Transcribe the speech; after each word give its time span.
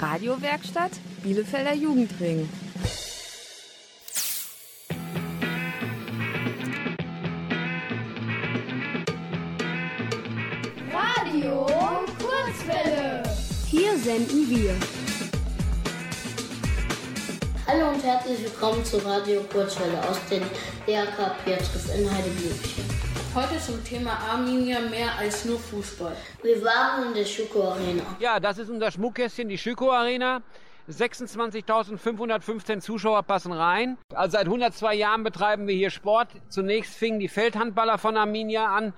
Radiowerkstatt 0.00 0.92
Bielefelder 1.22 1.74
Jugendring. 1.74 2.48
Radio 10.90 11.66
Kurzwelle. 12.18 13.22
Hier 13.66 13.98
senden 13.98 14.48
wir. 14.48 14.74
Hallo 17.66 17.90
und 17.90 18.02
herzlich 18.02 18.42
willkommen 18.42 18.82
zu 18.82 18.96
Radio 19.04 19.42
Kurzwelle 19.52 20.00
aus 20.08 20.18
den 20.30 20.42
DRK 20.86 21.36
Petrus 21.44 21.94
in 21.94 22.10
Heideblümchen. 22.10 22.89
Heute 23.32 23.60
zum 23.60 23.84
Thema 23.84 24.18
Arminia 24.28 24.80
mehr 24.80 25.16
als 25.16 25.44
nur 25.44 25.56
Fußball. 25.56 26.16
Wir 26.42 26.64
waren 26.64 27.06
in 27.06 27.14
der 27.14 27.24
Schuko 27.24 27.62
Arena. 27.62 28.02
Ja, 28.18 28.40
das 28.40 28.58
ist 28.58 28.68
unser 28.68 28.90
Schmuckkästchen, 28.90 29.48
die 29.48 29.56
Schüko 29.56 29.92
Arena. 29.92 30.42
26.515 30.90 32.80
Zuschauer 32.80 33.22
passen 33.22 33.52
rein. 33.52 33.98
Also 34.12 34.32
seit 34.32 34.46
102 34.46 34.94
Jahren 34.96 35.22
betreiben 35.22 35.68
wir 35.68 35.76
hier 35.76 35.90
Sport. 35.90 36.30
Zunächst 36.48 36.96
fingen 36.96 37.20
die 37.20 37.28
Feldhandballer 37.28 37.98
von 37.98 38.16
Arminia 38.16 38.66
an 38.66 38.94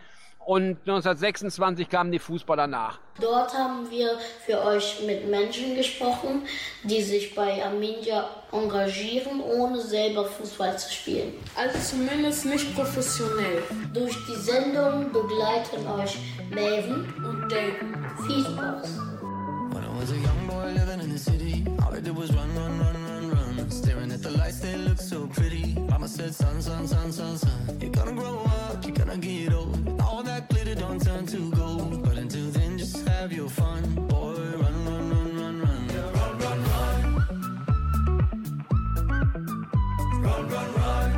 und 0.47 0.79
1926 0.87 1.89
kamen 1.89 2.11
die 2.13 2.19
Fußballer 2.19 2.67
nach. 2.67 2.99
Dort 3.21 3.53
haben 3.55 3.91
wir 3.91 4.19
für 4.45 4.65
euch 4.65 5.03
mit 5.07 5.29
Menschen 5.29 5.75
gesprochen, 5.77 6.43
die 6.85 7.03
sich 7.03 7.35
bei 7.35 7.65
Arminia 7.65 8.29
engagieren, 8.51 9.41
ohne 9.41 9.81
selber 9.81 10.25
Fußball 10.25 10.79
zu 10.79 10.93
spielen. 10.93 11.35
Also 11.55 11.79
zumindest 11.97 12.47
nicht 12.47 12.75
professionell. 12.75 13.63
Durch 13.93 14.17
die 14.27 14.41
Sendung 14.41 15.13
begleiten 15.13 15.87
euch 16.01 16.19
Melvin 16.51 17.05
Und 17.25 17.49
David. 17.51 17.77
viel 18.27 18.45
Spaß. 18.45 18.99
When 19.73 19.85
I 19.85 20.01
was 20.01 20.11
a 20.11 20.15
young 20.15 20.47
boy 20.49 20.73
living 20.73 21.01
in 21.01 21.11
the 21.11 21.19
city, 21.19 21.65
all 21.87 21.95
I 21.97 22.01
did 22.01 22.17
was 22.17 22.31
run, 22.31 22.49
run, 22.57 22.79
run, 22.81 23.31
run, 23.31 23.57
run. 23.59 23.71
Staring 23.71 24.11
at 24.13 24.23
the 24.23 24.31
lights, 24.31 24.61
they 24.61 24.77
look 24.77 24.99
so 24.99 25.27
pretty. 25.29 25.72
Mama 26.03 26.15
said, 26.15 26.35
son, 26.35 26.61
son, 26.61 26.89
son, 26.89 27.13
son, 27.13 27.39
son. 27.39 27.79
You're 27.81 27.93
gonna 27.93 28.11
grow 28.11 28.41
up, 28.41 28.85
you're 28.85 28.93
gonna 28.93 29.17
get 29.19 29.55
old. 29.55 30.01
All 30.01 30.21
that 30.25 30.49
glitter 30.49 30.75
don't 30.75 31.01
turn 31.01 31.27
to 31.27 31.49
gold. 31.53 32.03
But 32.03 32.19
until 32.19 32.51
then, 32.51 32.77
just 32.77 33.07
have 33.07 33.33
your 33.33 33.49
fun. 33.49 33.85
Boy, 34.09 34.35
run, 34.35 34.85
run, 34.85 35.11
run, 35.11 35.37
run, 35.37 35.61
run. 35.61 35.87
Run, 36.19 36.39
run, 36.41 36.65
run. 36.73 36.99
Run, 40.25 40.49
run, 40.49 40.75
run. 40.75 41.11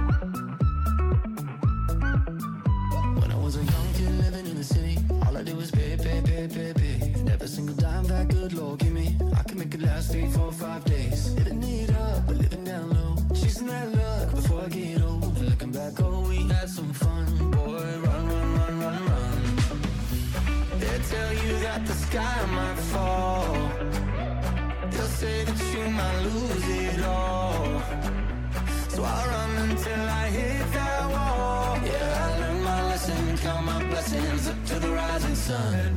When 3.21 3.33
I 3.33 3.37
was 3.37 3.57
a 3.57 3.65
young 3.65 3.93
kid 3.95 4.11
living 4.19 4.47
in 4.49 4.57
the 4.57 4.65
city, 4.65 4.99
all 5.23 5.35
I 5.35 5.43
did 5.45 5.57
was 5.57 5.71
pay, 5.71 5.97
pay, 5.97 6.21
pay, 6.21 6.47
pay, 6.47 6.75
pay. 6.75 7.23
Never 7.23 7.47
single 7.47 7.75
dime 7.77 8.05
that 8.09 8.29
good 8.29 8.53
Lord 8.53 8.81
give 8.81 8.93
me. 8.93 9.17
I 9.35 9.45
can 9.45 9.59
make 9.59 9.73
it 9.75 9.81
last 9.81 10.13
three, 10.13 10.27
four, 10.27 10.53
five 10.53 10.85
days. 10.85 11.33
Living 11.37 11.63
it 11.63 11.91
up, 11.97 12.27
but 12.27 12.37
living 12.37 12.65
down 12.65 12.91
low. 12.91 13.14
Chasing 13.35 13.67
that 13.67 13.93
luck 13.95 14.31
before 14.31 14.63
I 14.63 14.69
get 14.69 15.03
old. 15.03 15.39
Looking 15.41 15.73
back, 15.73 16.01
oh, 16.01 16.21
we 16.29 16.37
had 16.49 16.69
some 16.69 16.93
fun. 16.93 17.51
Boy, 17.51 17.85
run, 18.07 18.29
run, 18.29 18.55
run, 18.59 18.81
run, 18.81 19.07
run. 19.11 19.41
They 20.79 20.99
tell 21.11 21.33
you 21.43 21.53
that 21.67 21.85
the 21.87 21.93
sky 21.93 22.47
might 22.59 22.79
fall. 22.93 23.55
They'll 24.91 25.15
say 25.21 25.45
that 25.45 25.61
you 25.75 25.85
might 26.01 26.19
lose 26.29 26.69
it 26.69 27.05
all. 27.05 27.83
So 28.89 29.03
I 29.03 29.27
run 29.33 29.71
until 29.71 30.05
I 30.23 30.27
hit 30.29 30.73
that 30.73 31.11
wall. 31.11 31.79
Yeah, 31.85 32.25
I 32.25 32.39
learned 32.41 32.65
my 32.65 32.83
lesson, 32.91 33.39
count 33.39 33.67
my 33.67 33.85
blessings 33.89 34.49
up 34.49 34.65
to 34.67 34.79
the 34.79 34.91
rising 34.91 35.35
sun. 35.35 35.97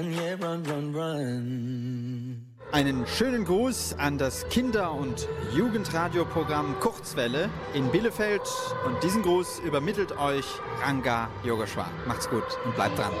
Sun. 0.00 0.12
Yeah, 0.12 0.34
run, 0.34 0.62
run, 0.66 0.94
run. 0.94 2.46
Einen 2.72 3.04
schönen 3.06 3.44
Gruß 3.44 3.96
an 3.98 4.16
das 4.16 4.48
Kinder- 4.48 4.92
und 4.92 5.28
Jugendradioprogramm 5.52 6.78
Kurzwelle 6.78 7.50
in 7.74 7.90
Bielefeld. 7.90 8.42
Und 8.86 9.02
diesen 9.02 9.22
Gruß 9.22 9.60
übermittelt 9.60 10.16
euch 10.18 10.46
Ranga 10.82 11.28
Yogeshwar. 11.42 11.90
Macht's 12.06 12.30
gut 12.30 12.44
und 12.64 12.74
bleibt 12.76 12.96
dran. 12.96 13.12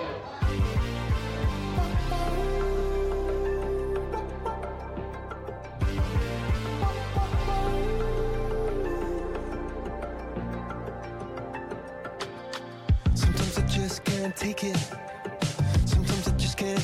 Sometimes 13.14 13.58
I 13.58 13.62
just 13.66 14.04
can't 14.04 14.36
take 14.36 14.62
it. 14.62 14.78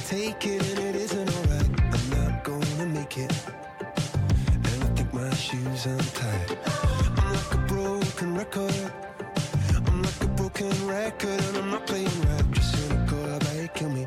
Take 0.06 0.46
it, 0.46 0.62
and 0.70 0.78
it 0.78 0.94
isn't 0.94 1.28
alright. 1.36 1.68
I'm 1.94 2.10
not 2.10 2.44
gonna 2.44 2.86
make 2.86 3.18
it. 3.18 3.32
And 4.52 4.66
I 4.66 4.86
think 4.94 5.12
my 5.12 5.34
shoes 5.34 5.86
untied. 5.86 6.58
I'm 7.16 7.32
like 7.32 7.54
a 7.54 7.58
broken 7.66 8.36
record. 8.36 8.92
I'm 9.74 10.02
like 10.02 10.22
a 10.22 10.28
broken 10.28 10.86
record, 10.86 11.40
and 11.48 11.56
I'm 11.56 11.70
not 11.70 11.86
playing 11.88 12.20
right. 12.28 12.50
Just 12.52 12.70
cynical, 12.76 13.18
how 13.18 13.36
about 13.36 13.56
you 13.56 13.68
kill 13.74 13.90
me? 13.90 14.06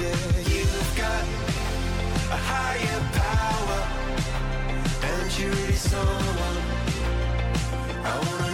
Yeah, 0.00 0.10
you've 0.50 0.96
got 0.96 1.24
a 2.30 2.36
higher 2.36 3.00
power, 3.12 3.80
and 5.02 5.38
you're 5.38 5.50
really 5.50 5.74
someone? 5.74 6.58
I 8.02 8.18
wanna 8.26 8.53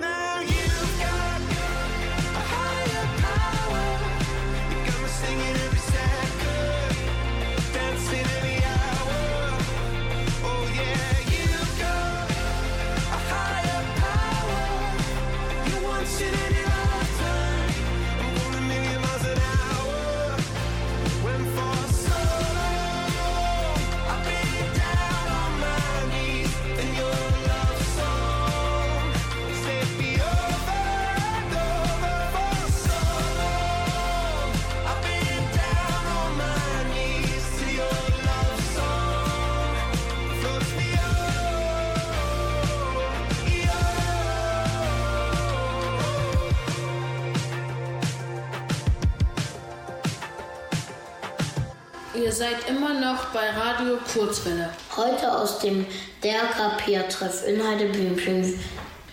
bei 53.41 53.49
Radio 53.59 53.97
Kurzwelle. 54.13 54.69
Heute 54.95 55.35
aus 55.35 55.57
dem 55.57 55.87
DRK-Treff 56.23 57.47
in 57.47 57.67
Heideblümchen. 57.67 58.59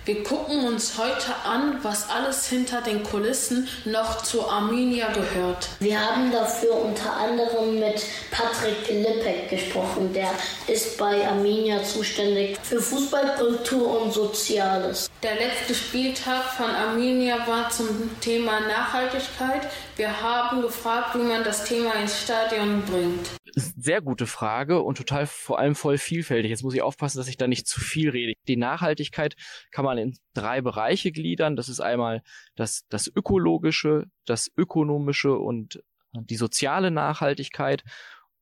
Wir 0.04 0.22
gucken 0.22 0.66
uns 0.66 0.98
heute 0.98 1.34
an, 1.44 1.78
was 1.82 2.10
alles 2.10 2.46
hinter 2.46 2.82
den 2.82 3.02
Kulissen 3.02 3.68
noch 3.86 4.22
zu 4.22 4.46
Arminia 4.46 5.12
gehört. 5.12 5.68
Wir 5.80 5.98
haben 5.98 6.30
dafür 6.30 6.74
unter 6.74 7.14
anderem 7.14 7.78
mit 7.78 8.04
Patrick 8.30 8.88
Lippeck 8.88 9.48
gesprochen. 9.48 10.12
Der 10.12 10.30
ist 10.66 10.98
bei 10.98 11.26
Arminia 11.26 11.82
zuständig 11.82 12.58
für 12.62 12.80
Fußballkultur 12.80 14.02
und 14.02 14.12
Soziales. 14.12 15.10
Der 15.22 15.36
letzte 15.36 15.74
Spieltag 15.74 16.44
von 16.56 16.70
Arminia 16.70 17.46
war 17.46 17.70
zum 17.70 18.10
Thema 18.20 18.60
Nachhaltigkeit. 18.60 19.68
Wir 19.96 20.22
haben 20.22 20.60
gefragt, 20.60 21.14
wie 21.14 21.24
man 21.24 21.44
das 21.44 21.64
Thema 21.64 21.94
ins 21.94 22.20
Stadion 22.20 22.82
bringt. 22.82 23.28
Sehr 23.80 24.00
gute 24.00 24.26
Frage 24.26 24.80
und 24.82 24.98
total 24.98 25.26
vor 25.26 25.58
allem 25.58 25.74
voll 25.74 25.98
vielfältig. 25.98 26.50
Jetzt 26.50 26.64
muss 26.64 26.74
ich 26.74 26.82
aufpassen, 26.82 27.18
dass 27.18 27.28
ich 27.28 27.36
da 27.36 27.46
nicht 27.46 27.66
zu 27.66 27.80
viel 27.80 28.10
rede. 28.10 28.34
Die 28.48 28.56
Nachhaltigkeit 28.56 29.36
kann 29.70 29.84
man 29.84 29.98
in 29.98 30.18
drei 30.34 30.60
Bereiche 30.60 31.12
gliedern. 31.12 31.54
Das 31.54 31.68
ist 31.68 31.80
einmal 31.80 32.22
das, 32.56 32.86
das 32.88 33.06
ökologische, 33.06 34.06
das 34.26 34.50
ökonomische 34.56 35.38
und 35.38 35.82
die 36.12 36.36
soziale 36.36 36.90
Nachhaltigkeit. 36.90 37.84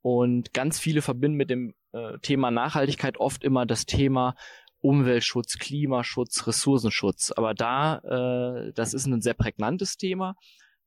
Und 0.00 0.54
ganz 0.54 0.78
viele 0.78 1.02
verbinden 1.02 1.36
mit 1.36 1.50
dem 1.50 1.74
äh, 1.92 2.18
Thema 2.22 2.50
Nachhaltigkeit 2.50 3.18
oft 3.18 3.44
immer 3.44 3.66
das 3.66 3.86
Thema 3.86 4.36
Umweltschutz, 4.78 5.58
Klimaschutz, 5.58 6.46
Ressourcenschutz. 6.46 7.32
Aber 7.32 7.54
da, 7.54 7.98
äh, 7.98 8.72
das 8.72 8.94
ist 8.94 9.06
ein 9.06 9.20
sehr 9.20 9.34
prägnantes 9.34 9.96
Thema. 9.96 10.36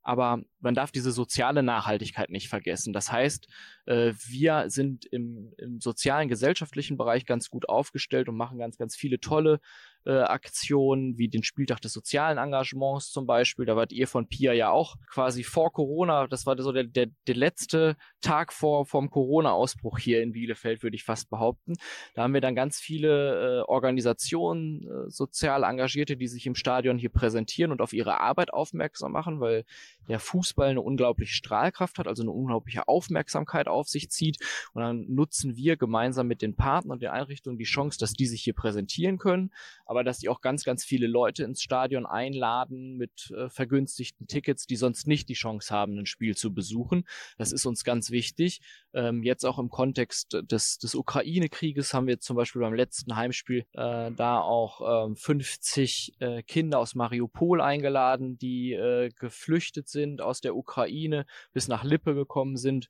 Aber 0.01 0.41
man 0.59 0.75
darf 0.75 0.91
diese 0.91 1.11
soziale 1.11 1.61
Nachhaltigkeit 1.61 2.29
nicht 2.29 2.49
vergessen. 2.49 2.93
Das 2.93 3.11
heißt, 3.11 3.47
äh, 3.85 4.13
wir 4.27 4.69
sind 4.69 5.05
im, 5.05 5.53
im 5.57 5.79
sozialen, 5.81 6.29
gesellschaftlichen 6.29 6.97
Bereich 6.97 7.25
ganz 7.25 7.49
gut 7.49 7.67
aufgestellt 7.69 8.29
und 8.29 8.37
machen 8.37 8.57
ganz, 8.57 8.77
ganz 8.77 8.95
viele 8.95 9.19
tolle 9.19 9.59
äh, 10.05 10.19
Aktionen, 10.19 11.17
wie 11.17 11.27
den 11.27 11.43
Spieltag 11.43 11.81
des 11.81 11.93
sozialen 11.93 12.37
Engagements 12.37 13.11
zum 13.11 13.25
Beispiel. 13.25 13.65
Da 13.65 13.75
wart 13.75 13.91
ihr 13.91 14.07
von 14.07 14.27
Pia 14.27 14.53
ja 14.53 14.69
auch 14.69 14.95
quasi 15.11 15.43
vor 15.43 15.71
Corona. 15.71 16.27
Das 16.27 16.45
war 16.45 16.59
so 16.61 16.71
der, 16.71 16.85
der, 16.85 17.07
der 17.27 17.35
letzte 17.35 17.95
Tag 18.21 18.53
vor 18.53 18.85
vom 18.85 19.09
Corona-Ausbruch 19.09 19.99
hier 19.99 20.21
in 20.21 20.31
Bielefeld, 20.31 20.83
würde 20.83 20.95
ich 20.95 21.03
fast 21.03 21.29
behaupten. 21.29 21.73
Da 22.13 22.23
haben 22.23 22.33
wir 22.33 22.41
dann 22.41 22.55
ganz 22.55 22.79
viele 22.79 23.59
äh, 23.59 23.61
Organisationen, 23.61 24.87
äh, 24.87 25.09
sozial 25.09 25.63
Engagierte, 25.63 26.17
die 26.17 26.27
sich 26.27 26.45
im 26.45 26.55
Stadion 26.55 26.97
hier 26.97 27.09
präsentieren 27.09 27.71
und 27.71 27.81
auf 27.81 27.93
ihre 27.93 28.19
Arbeit 28.19 28.53
aufmerksam 28.53 29.11
machen, 29.11 29.39
weil 29.39 29.65
der 30.09 30.19
Fußball 30.19 30.69
eine 30.69 30.81
unglaubliche 30.81 31.33
Strahlkraft 31.33 31.99
hat, 31.99 32.07
also 32.07 32.23
eine 32.23 32.31
unglaubliche 32.31 32.87
Aufmerksamkeit 32.87 33.67
auf 33.67 33.87
sich 33.87 34.09
zieht. 34.09 34.37
Und 34.73 34.81
dann 34.81 35.05
nutzen 35.07 35.55
wir 35.55 35.77
gemeinsam 35.77 36.27
mit 36.27 36.41
den 36.41 36.55
Partnern 36.55 36.93
und 36.93 37.01
der 37.03 37.13
Einrichtung 37.13 37.57
die 37.57 37.65
Chance, 37.65 37.99
dass 37.99 38.13
die 38.13 38.25
sich 38.25 38.41
hier 38.41 38.53
präsentieren 38.53 39.17
können, 39.17 39.53
aber 39.85 40.03
dass 40.03 40.19
die 40.19 40.29
auch 40.29 40.41
ganz, 40.41 40.63
ganz 40.63 40.83
viele 40.83 41.07
Leute 41.07 41.43
ins 41.43 41.61
Stadion 41.61 42.05
einladen 42.05 42.97
mit 42.97 43.31
äh, 43.31 43.49
vergünstigten 43.49 44.27
Tickets, 44.27 44.65
die 44.65 44.75
sonst 44.75 45.07
nicht 45.07 45.29
die 45.29 45.33
Chance 45.33 45.73
haben, 45.73 45.97
ein 45.97 46.07
Spiel 46.07 46.35
zu 46.35 46.53
besuchen. 46.53 47.05
Das 47.37 47.51
ist 47.51 47.65
uns 47.65 47.83
ganz 47.83 48.09
wichtig. 48.09 48.61
Ähm, 48.93 49.21
jetzt 49.21 49.45
auch 49.45 49.59
im 49.59 49.69
Kontext 49.69 50.39
des, 50.41 50.79
des 50.79 50.95
Ukraine-Krieges 50.95 51.93
haben 51.93 52.07
wir 52.07 52.19
zum 52.19 52.35
Beispiel 52.35 52.61
beim 52.61 52.73
letzten 52.73 53.15
Heimspiel 53.15 53.65
äh, 53.73 54.11
da 54.11 54.39
auch 54.39 55.05
ähm, 55.05 55.15
50 55.15 56.15
äh, 56.19 56.41
Kinder 56.41 56.79
aus 56.79 56.95
Mariupol 56.95 57.61
eingeladen, 57.61 58.39
die 58.39 58.73
äh, 58.73 59.11
geflüchtet 59.15 59.87
sind 59.87 59.98
aus 60.19 60.41
der 60.41 60.55
Ukraine 60.55 61.25
bis 61.53 61.67
nach 61.67 61.83
Lippe 61.83 62.15
gekommen 62.15 62.57
sind 62.57 62.87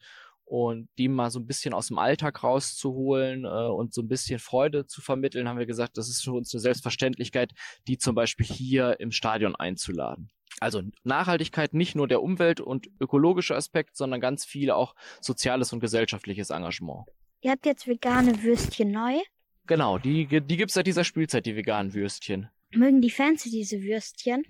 und 0.50 0.90
die 0.98 1.08
mal 1.08 1.30
so 1.30 1.40
ein 1.40 1.46
bisschen 1.46 1.74
aus 1.74 1.88
dem 1.88 2.00
Alltag 2.00 2.44
rauszuholen 2.44 3.46
äh, 3.46 3.48
und 3.48 3.94
so 3.94 4.02
ein 4.02 4.08
bisschen 4.08 4.40
Freude 4.40 4.88
zu 4.88 5.02
vermitteln, 5.02 5.48
haben 5.48 5.60
wir 5.60 5.68
gesagt, 5.68 5.98
das 5.98 6.10
ist 6.10 6.24
für 6.24 6.32
uns 6.32 6.54
eine 6.54 6.62
Selbstverständlichkeit, 6.62 7.54
die 7.88 7.98
zum 7.98 8.16
Beispiel 8.16 8.48
hier 8.48 9.00
im 9.00 9.12
Stadion 9.12 9.56
einzuladen. 9.56 10.32
Also 10.60 10.82
Nachhaltigkeit 11.04 11.74
nicht 11.74 11.96
nur 11.96 12.08
der 12.08 12.24
Umwelt- 12.24 12.62
und 12.62 12.90
ökologische 13.00 13.56
Aspekt, 13.56 13.96
sondern 13.96 14.20
ganz 14.20 14.44
viel 14.44 14.72
auch 14.72 14.96
soziales 15.22 15.72
und 15.72 15.80
gesellschaftliches 15.80 16.50
Engagement. 16.50 17.06
Ihr 17.42 17.52
habt 17.52 17.66
jetzt 17.66 17.88
vegane 17.88 18.44
Würstchen 18.44 18.92
neu. 18.92 19.20
Genau, 19.68 20.00
die, 20.00 20.26
die 20.26 20.58
gibt's 20.58 20.74
seit 20.74 20.88
dieser 20.88 21.04
Spielzeit, 21.04 21.46
die 21.46 21.56
veganen 21.56 21.94
Würstchen. 21.94 22.50
Mögen 22.72 23.02
die 23.02 23.12
Fans 23.12 23.44
diese 23.44 23.82
Würstchen? 23.84 24.44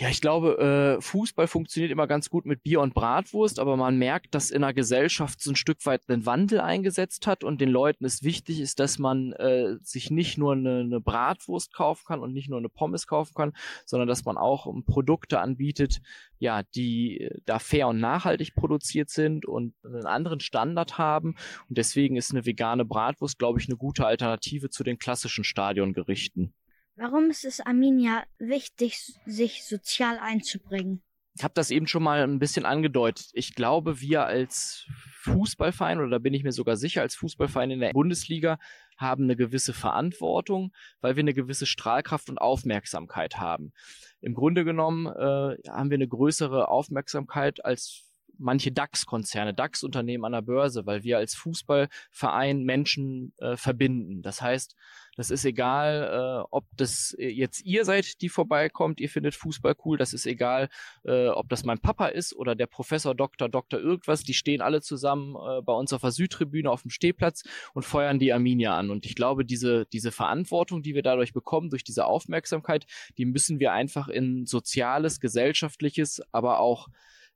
Ja, 0.00 0.08
ich 0.10 0.20
glaube, 0.20 0.96
äh, 0.98 1.00
Fußball 1.00 1.48
funktioniert 1.48 1.90
immer 1.90 2.06
ganz 2.06 2.30
gut 2.30 2.46
mit 2.46 2.62
Bier 2.62 2.80
und 2.80 2.94
Bratwurst, 2.94 3.58
aber 3.58 3.76
man 3.76 3.98
merkt, 3.98 4.32
dass 4.32 4.52
in 4.52 4.62
der 4.62 4.72
Gesellschaft 4.72 5.40
so 5.42 5.50
ein 5.50 5.56
Stück 5.56 5.84
weit 5.86 6.08
ein 6.08 6.24
Wandel 6.24 6.60
eingesetzt 6.60 7.26
hat 7.26 7.42
und 7.42 7.60
den 7.60 7.68
Leuten 7.68 8.04
es 8.04 8.22
wichtig 8.22 8.60
ist, 8.60 8.78
dass 8.78 9.00
man 9.00 9.32
äh, 9.32 9.74
sich 9.82 10.12
nicht 10.12 10.38
nur 10.38 10.52
eine, 10.52 10.80
eine 10.82 11.00
Bratwurst 11.00 11.72
kaufen 11.72 12.04
kann 12.06 12.20
und 12.20 12.32
nicht 12.32 12.48
nur 12.48 12.60
eine 12.60 12.68
Pommes 12.68 13.08
kaufen 13.08 13.34
kann, 13.34 13.52
sondern 13.86 14.06
dass 14.06 14.24
man 14.24 14.38
auch 14.38 14.72
Produkte 14.86 15.40
anbietet, 15.40 16.00
ja, 16.38 16.62
die 16.62 17.22
äh, 17.22 17.40
da 17.44 17.58
fair 17.58 17.88
und 17.88 17.98
nachhaltig 17.98 18.54
produziert 18.54 19.10
sind 19.10 19.46
und 19.46 19.74
einen 19.82 20.06
anderen 20.06 20.38
Standard 20.38 20.98
haben. 20.98 21.34
Und 21.68 21.76
deswegen 21.76 22.14
ist 22.14 22.30
eine 22.30 22.46
vegane 22.46 22.84
Bratwurst, 22.84 23.36
glaube 23.36 23.58
ich, 23.58 23.66
eine 23.66 23.76
gute 23.76 24.06
Alternative 24.06 24.70
zu 24.70 24.84
den 24.84 25.00
klassischen 25.00 25.42
Stadiongerichten. 25.42 26.54
Warum 27.00 27.30
ist 27.30 27.44
es 27.44 27.60
Arminia 27.60 28.24
wichtig, 28.40 28.98
sich 29.24 29.64
sozial 29.64 30.18
einzubringen? 30.18 31.00
Ich 31.36 31.44
habe 31.44 31.54
das 31.54 31.70
eben 31.70 31.86
schon 31.86 32.02
mal 32.02 32.24
ein 32.24 32.40
bisschen 32.40 32.66
angedeutet. 32.66 33.28
Ich 33.34 33.54
glaube, 33.54 34.00
wir 34.00 34.24
als 34.24 34.84
Fußballverein, 35.20 36.00
oder 36.00 36.10
da 36.10 36.18
bin 36.18 36.34
ich 36.34 36.42
mir 36.42 36.50
sogar 36.50 36.76
sicher, 36.76 37.02
als 37.02 37.14
Fußballverein 37.14 37.70
in 37.70 37.78
der 37.78 37.92
Bundesliga 37.92 38.58
haben 38.96 39.24
eine 39.24 39.36
gewisse 39.36 39.72
Verantwortung, 39.72 40.72
weil 41.00 41.14
wir 41.14 41.20
eine 41.20 41.34
gewisse 41.34 41.66
Strahlkraft 41.66 42.30
und 42.30 42.38
Aufmerksamkeit 42.38 43.38
haben. 43.38 43.72
Im 44.20 44.34
Grunde 44.34 44.64
genommen 44.64 45.06
äh, 45.06 45.70
haben 45.70 45.90
wir 45.90 45.94
eine 45.94 46.08
größere 46.08 46.66
Aufmerksamkeit 46.66 47.64
als 47.64 48.07
manche 48.38 48.72
DAX-Konzerne, 48.72 49.54
DAX-Unternehmen 49.54 50.24
an 50.24 50.32
der 50.32 50.42
Börse, 50.42 50.86
weil 50.86 51.02
wir 51.02 51.18
als 51.18 51.34
Fußballverein 51.34 52.62
Menschen 52.62 53.32
äh, 53.38 53.56
verbinden. 53.56 54.22
Das 54.22 54.40
heißt, 54.40 54.74
das 55.18 55.30
ist 55.30 55.44
egal, 55.44 56.44
äh, 56.44 56.46
ob 56.52 56.64
das 56.76 57.12
jetzt 57.18 57.64
ihr 57.64 57.84
seid, 57.84 58.22
die 58.22 58.28
vorbeikommt, 58.28 59.00
ihr 59.00 59.08
findet 59.08 59.34
Fußball 59.34 59.74
cool, 59.84 59.98
das 59.98 60.12
ist 60.12 60.26
egal, 60.26 60.68
äh, 61.04 61.26
ob 61.26 61.48
das 61.48 61.64
mein 61.64 61.80
Papa 61.80 62.06
ist 62.06 62.36
oder 62.36 62.54
der 62.54 62.68
Professor, 62.68 63.16
Doktor, 63.16 63.48
Doktor 63.48 63.80
irgendwas, 63.80 64.22
die 64.22 64.32
stehen 64.32 64.60
alle 64.60 64.80
zusammen 64.80 65.34
äh, 65.34 65.60
bei 65.62 65.72
uns 65.72 65.92
auf 65.92 66.02
der 66.02 66.12
Südtribüne 66.12 66.70
auf 66.70 66.82
dem 66.82 66.92
Stehplatz 66.92 67.42
und 67.74 67.84
feuern 67.84 68.20
die 68.20 68.32
Arminia 68.32 68.76
an. 68.76 68.90
Und 68.90 69.06
ich 69.06 69.16
glaube, 69.16 69.44
diese, 69.44 69.86
diese 69.86 70.12
Verantwortung, 70.12 70.82
die 70.82 70.94
wir 70.94 71.02
dadurch 71.02 71.32
bekommen, 71.32 71.68
durch 71.68 71.82
diese 71.82 72.06
Aufmerksamkeit, 72.06 72.86
die 73.18 73.24
müssen 73.24 73.58
wir 73.58 73.72
einfach 73.72 74.06
in 74.06 74.46
soziales, 74.46 75.18
gesellschaftliches, 75.18 76.22
aber 76.30 76.60
auch 76.60 76.86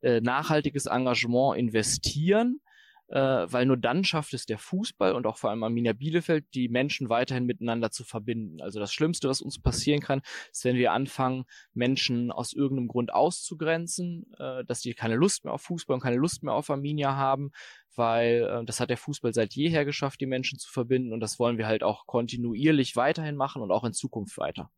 äh, 0.03 0.21
nachhaltiges 0.21 0.87
Engagement 0.87 1.59
investieren, 1.59 2.61
äh, 3.09 3.19
weil 3.19 3.67
nur 3.67 3.77
dann 3.77 4.05
schafft 4.05 4.33
es 4.35 4.47
der 4.47 4.59
Fußball 4.59 5.13
und 5.13 5.27
auch 5.27 5.37
vor 5.37 5.51
allem 5.51 5.63
Arminia 5.63 5.93
Bielefeld, 5.93 6.47
die 6.55 6.69
Menschen 6.69 7.09
weiterhin 7.09 7.45
miteinander 7.45 7.91
zu 7.91 8.05
verbinden. 8.05 8.63
Also 8.63 8.81
das 8.81 8.93
Schlimmste, 8.93 9.29
was 9.29 9.43
uns 9.43 9.61
passieren 9.61 10.01
kann, 10.01 10.23
ist, 10.51 10.65
wenn 10.65 10.77
wir 10.77 10.93
anfangen, 10.93 11.45
Menschen 11.75 12.33
aus 12.33 12.53
irgendeinem 12.53 12.89
Grund 12.89 13.13
auszugrenzen, 13.13 14.33
äh, 14.39 14.65
dass 14.65 14.81
die 14.81 14.95
keine 14.95 15.17
Lust 15.17 15.45
mehr 15.45 15.53
auf 15.53 15.63
Fußball 15.63 15.95
und 15.95 16.03
keine 16.03 16.17
Lust 16.17 16.43
mehr 16.43 16.55
auf 16.55 16.71
Arminia 16.71 17.15
haben, 17.15 17.51
weil 17.95 18.45
äh, 18.45 18.65
das 18.65 18.81
hat 18.81 18.91
der 18.91 18.97
Fußball 18.97 19.35
seit 19.35 19.53
jeher 19.55 19.85
geschafft, 19.85 20.21
die 20.21 20.27
Menschen 20.27 20.59
zu 20.59 20.71
verbinden 20.71 21.13
und 21.13 21.21
das 21.21 21.39
wollen 21.39 21.59
wir 21.59 21.67
halt 21.67 21.83
auch 21.83 22.07
kontinuierlich 22.07 22.97
weiterhin 22.97 23.37
machen 23.37 23.61
und 23.61 23.71
auch 23.71 23.85
in 23.85 23.93
Zukunft 23.93 24.39
weiter. 24.39 24.71